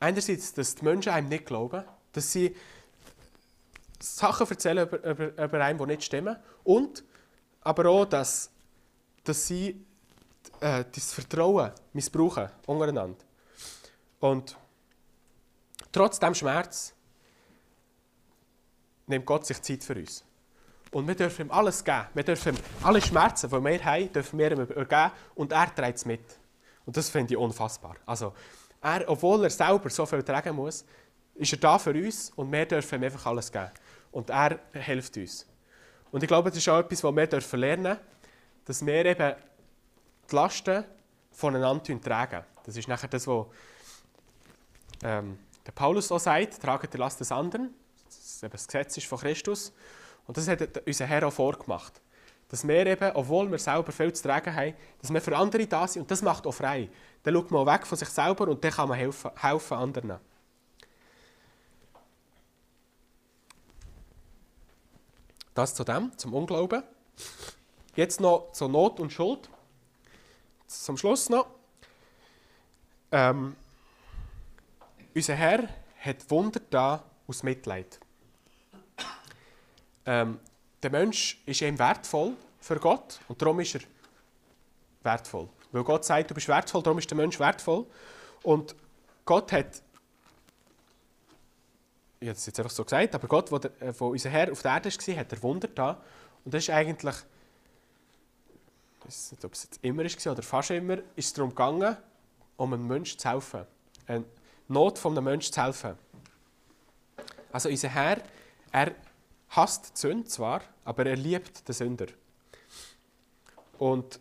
[0.00, 2.56] einerseits, dass die Menschen einem nicht glauben, dass sie
[4.00, 7.04] Sachen erzählen über, über, über einen, die nicht stimmen, und
[7.60, 8.50] aber auch, dass,
[9.24, 9.84] dass sie
[10.60, 13.24] äh, das Vertrauen missbrauchen untereinander.
[14.20, 14.56] Und
[15.92, 16.94] trotz dem Schmerz
[19.06, 20.24] nimmt Gott sich Zeit für uns.
[20.92, 22.06] Und wir dürfen ihm alles geben.
[22.14, 25.98] Wir dürfen ihm alle Schmerzen, die wir haben, dürfen wir ihm übergeben und er trägt
[25.98, 26.22] es mit.
[26.86, 27.96] Und das finde ich unfassbar.
[28.06, 28.32] Also,
[28.80, 30.84] er, obwohl er selber so viel tragen muss,
[31.34, 33.70] ist er da für uns und wir dürfen ihm einfach alles geben.
[34.12, 35.46] Und er hilft uns.
[36.10, 38.00] Und ich glaube, das ist auch etwas, was wir dürfen lernen dürfen,
[38.64, 39.34] dass wir eben
[40.30, 40.84] die Lasten
[41.32, 42.44] voneinander tragen.
[42.64, 43.46] Das ist nachher das, was
[45.02, 47.74] ähm, der Paulus auch sagt, tragen die Last des anderen.
[48.04, 49.72] Das, das Gesetz ist von Christus.
[50.26, 52.00] Und das hat unser Herr auch vorgemacht.
[52.48, 55.86] Dass wir eben, obwohl wir selber viel zu tragen haben, dass wir für andere da
[55.86, 56.02] sind.
[56.02, 56.88] Und das macht auch frei.
[57.22, 60.18] Dann schaut man auch weg von sich selber und dann kann man helfen, helfen anderen.
[65.54, 66.82] Das zu dem, zum Unglauben.
[67.96, 69.48] Jetzt noch zur Not und Schuld.
[70.66, 71.46] Zum Schluss noch.
[73.10, 73.56] Ähm,
[75.14, 75.66] unser Herr
[75.98, 77.98] hat Wunder da aus Mitleid.
[80.04, 80.38] Ähm,
[80.86, 83.80] der Mensch ist ihm wertvoll für Gott und darum ist er
[85.02, 85.48] wertvoll.
[85.72, 87.86] Weil Gott sagt, du bist wertvoll, darum ist der Mensch wertvoll.
[88.44, 88.76] Und
[89.24, 89.82] Gott hat,
[92.20, 94.62] ich habe es jetzt einfach so gesagt, aber Gott, wo, der, wo unser Herr auf
[94.62, 96.00] der Erde war, hat er Wunder da.
[96.44, 97.16] Und das ist eigentlich,
[99.00, 101.96] ich weiß nicht, ob es jetzt immer war oder fast immer, ist es darum gegangen,
[102.56, 103.66] um einem Menschen zu helfen.
[104.06, 104.24] Eine
[104.68, 105.98] Not von einem Menschen zu helfen.
[107.50, 108.20] Also unser Herr,
[108.70, 108.94] er
[109.50, 112.06] hasst die Sünde zwar, aber er liebt den Sünder.
[113.78, 114.20] Und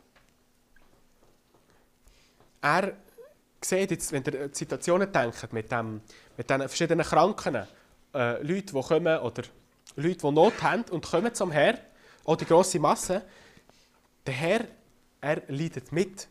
[2.61, 2.93] er
[3.61, 6.01] sieht jetzt, wenn ihr die Situationen denkt, mit, dem,
[6.37, 7.67] mit den verschiedenen Kranken,
[8.13, 9.43] äh, Leute, die kommen, oder
[9.95, 11.79] Leute, die Not haben und kommen zum Herr,
[12.25, 13.23] auch die grosse Masse,
[14.25, 14.65] der Herr,
[15.21, 16.27] er leidet mit.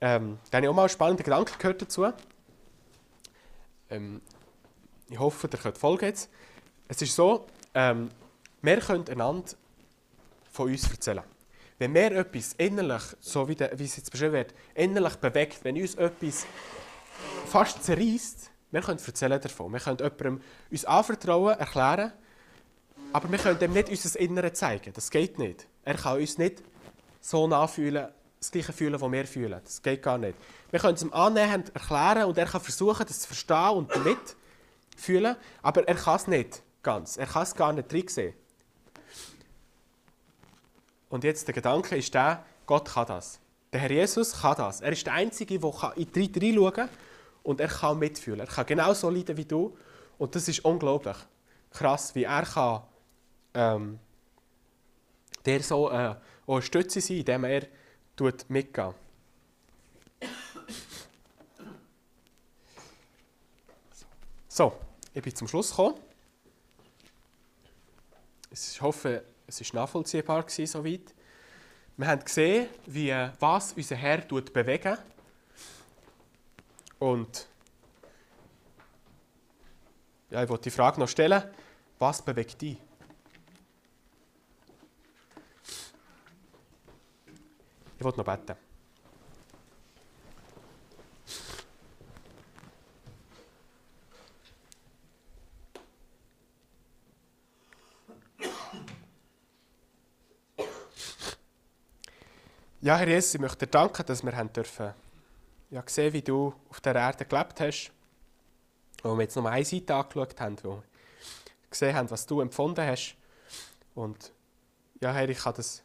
[0.00, 2.06] Ähm, da habe ich auch mal einen spannenden Gedanken gehört dazu.
[3.90, 4.20] Ähm,
[5.08, 6.28] ich hoffe, ihr könnt folgen jetzt.
[6.88, 7.46] Es ist so,
[7.76, 8.10] ähm,
[8.62, 9.52] wir können einander
[10.50, 11.22] von uns erzählen.
[11.78, 15.78] Wenn wir etwas innerlich, so wie, der, wie es jetzt beschrieben wird, innerlich bewegt, wenn
[15.78, 16.46] uns etwas
[17.46, 19.72] fast zerreißt, wir können erzählen davon.
[19.72, 22.12] Wir können jemandem uns anvertrauen, erklären,
[23.12, 24.92] aber wir können ihm nicht unser Innere zeigen.
[24.94, 25.66] Das geht nicht.
[25.84, 26.62] Er kann uns nicht
[27.20, 28.08] so nachfühlen,
[28.38, 29.60] das Gleiche fühlen, was wir fühlen.
[29.62, 30.36] Das geht gar nicht.
[30.70, 35.36] Wir können es ihm annähernd erklären und er kann versuchen, das zu verstehen und mitfühlen,
[35.62, 37.16] aber er kann es nicht ganz.
[37.16, 38.34] Er kann es gar nicht drin sehen.
[41.10, 43.40] Und jetzt der Gedanke ist der, Gott kann das.
[43.72, 44.80] Der Herr Jesus kann das.
[44.80, 46.88] Er ist der Einzige, der in die Leute reinschauen kann
[47.42, 48.40] und er kann mitfühlen.
[48.40, 49.76] Er kann genauso leiden wie du.
[50.18, 51.16] Und das ist unglaublich
[51.70, 52.82] krass, wie er kann,
[53.54, 53.98] ähm,
[55.44, 56.14] der so äh,
[56.46, 57.66] eine Stütze sein, indem er
[58.48, 58.94] mitgeht.
[64.48, 64.72] So,
[65.12, 66.05] ich bin zum Schluss gekommen.
[68.58, 71.14] Ich hoffe, es war nachvollziehbar gewesen, soweit.
[71.98, 74.98] Wir haben gesehen, wie, was unser Herr bewegt.
[76.98, 77.46] Und
[80.30, 81.42] ja, ich wollte die Frage noch stellen,
[81.98, 82.78] was bewegt dich?
[87.98, 88.65] Ich wollte noch beten.
[102.86, 104.94] Ja, Herr Jesus, ich möchte dir danken, dass wir haben dürfen
[105.70, 107.90] ja, sehen, wie du auf der Erde gelebt hast.
[109.02, 110.82] Wo wir jetzt nur eine Seite angeschaut haben, wo wir
[111.68, 113.16] gesehen haben, was du empfunden hast.
[113.96, 114.32] Und
[115.00, 115.82] ja, Herr, ich kann das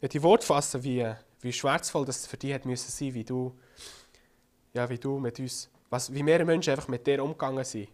[0.00, 1.06] ja, die Worte fassen, wie,
[1.42, 3.54] wie schmerzvoll das für dich müssen sein, wie du,
[4.72, 7.90] ja, wie du mit uns, was, wie wir Menschen einfach mit dir umgegangen sind.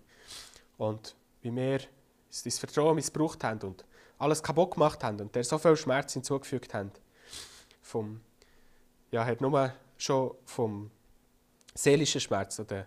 [0.78, 1.80] Und wie wir
[2.44, 3.84] dein Vertrauen missbraucht haben und
[4.16, 6.92] alles kaputt gemacht haben und dir so viel Schmerz hinzugefügt haben
[7.82, 8.20] vom,
[9.10, 10.90] ja, hat nur schon vom
[11.74, 12.86] seelischen Schmerz oder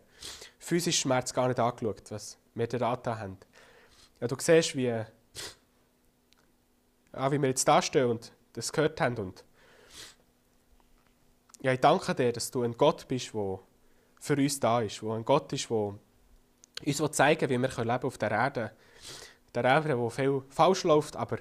[0.60, 3.38] physischen Schmerz gar nicht angeschaut, was wir da haben.
[4.20, 5.08] Ja, du siehst, wie, ja,
[7.32, 9.18] wie wir jetzt da stehen und das gehört haben.
[9.18, 9.43] Und
[11.62, 13.60] ja, ich danke dir, dass du ein Gott bist, der
[14.20, 16.00] für uns da ist, wo ein Gott ist, der uns
[17.00, 18.72] will, wie wir leben auf der Erde.
[19.54, 21.39] Der Erde, wo viel falsch läuft, aber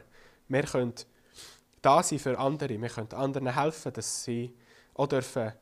[0.48, 0.94] wir können
[1.84, 2.80] da sein für andere.
[2.80, 4.54] Wir können anderen helfen, dass sie
[4.94, 5.52] auch dürfen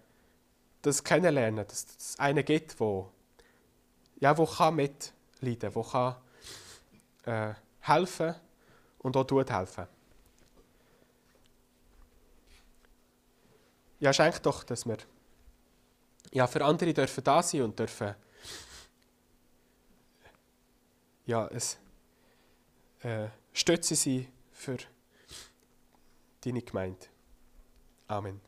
[0.82, 3.10] das kennenlernen, dass es einen gibt, wo,
[4.16, 6.16] ja, wo kann mitleiden, wo kann
[7.24, 8.34] äh, helfen
[8.98, 9.86] und auch tut helfen.
[14.00, 14.98] Ja, schenk doch, dass wir
[16.32, 18.14] ja, für andere dürfen da sein und dürfen
[21.26, 21.78] ja, es
[23.02, 24.78] äh, Stütze sein für
[26.44, 27.06] deine Gemeinde.
[28.08, 28.40] Amen.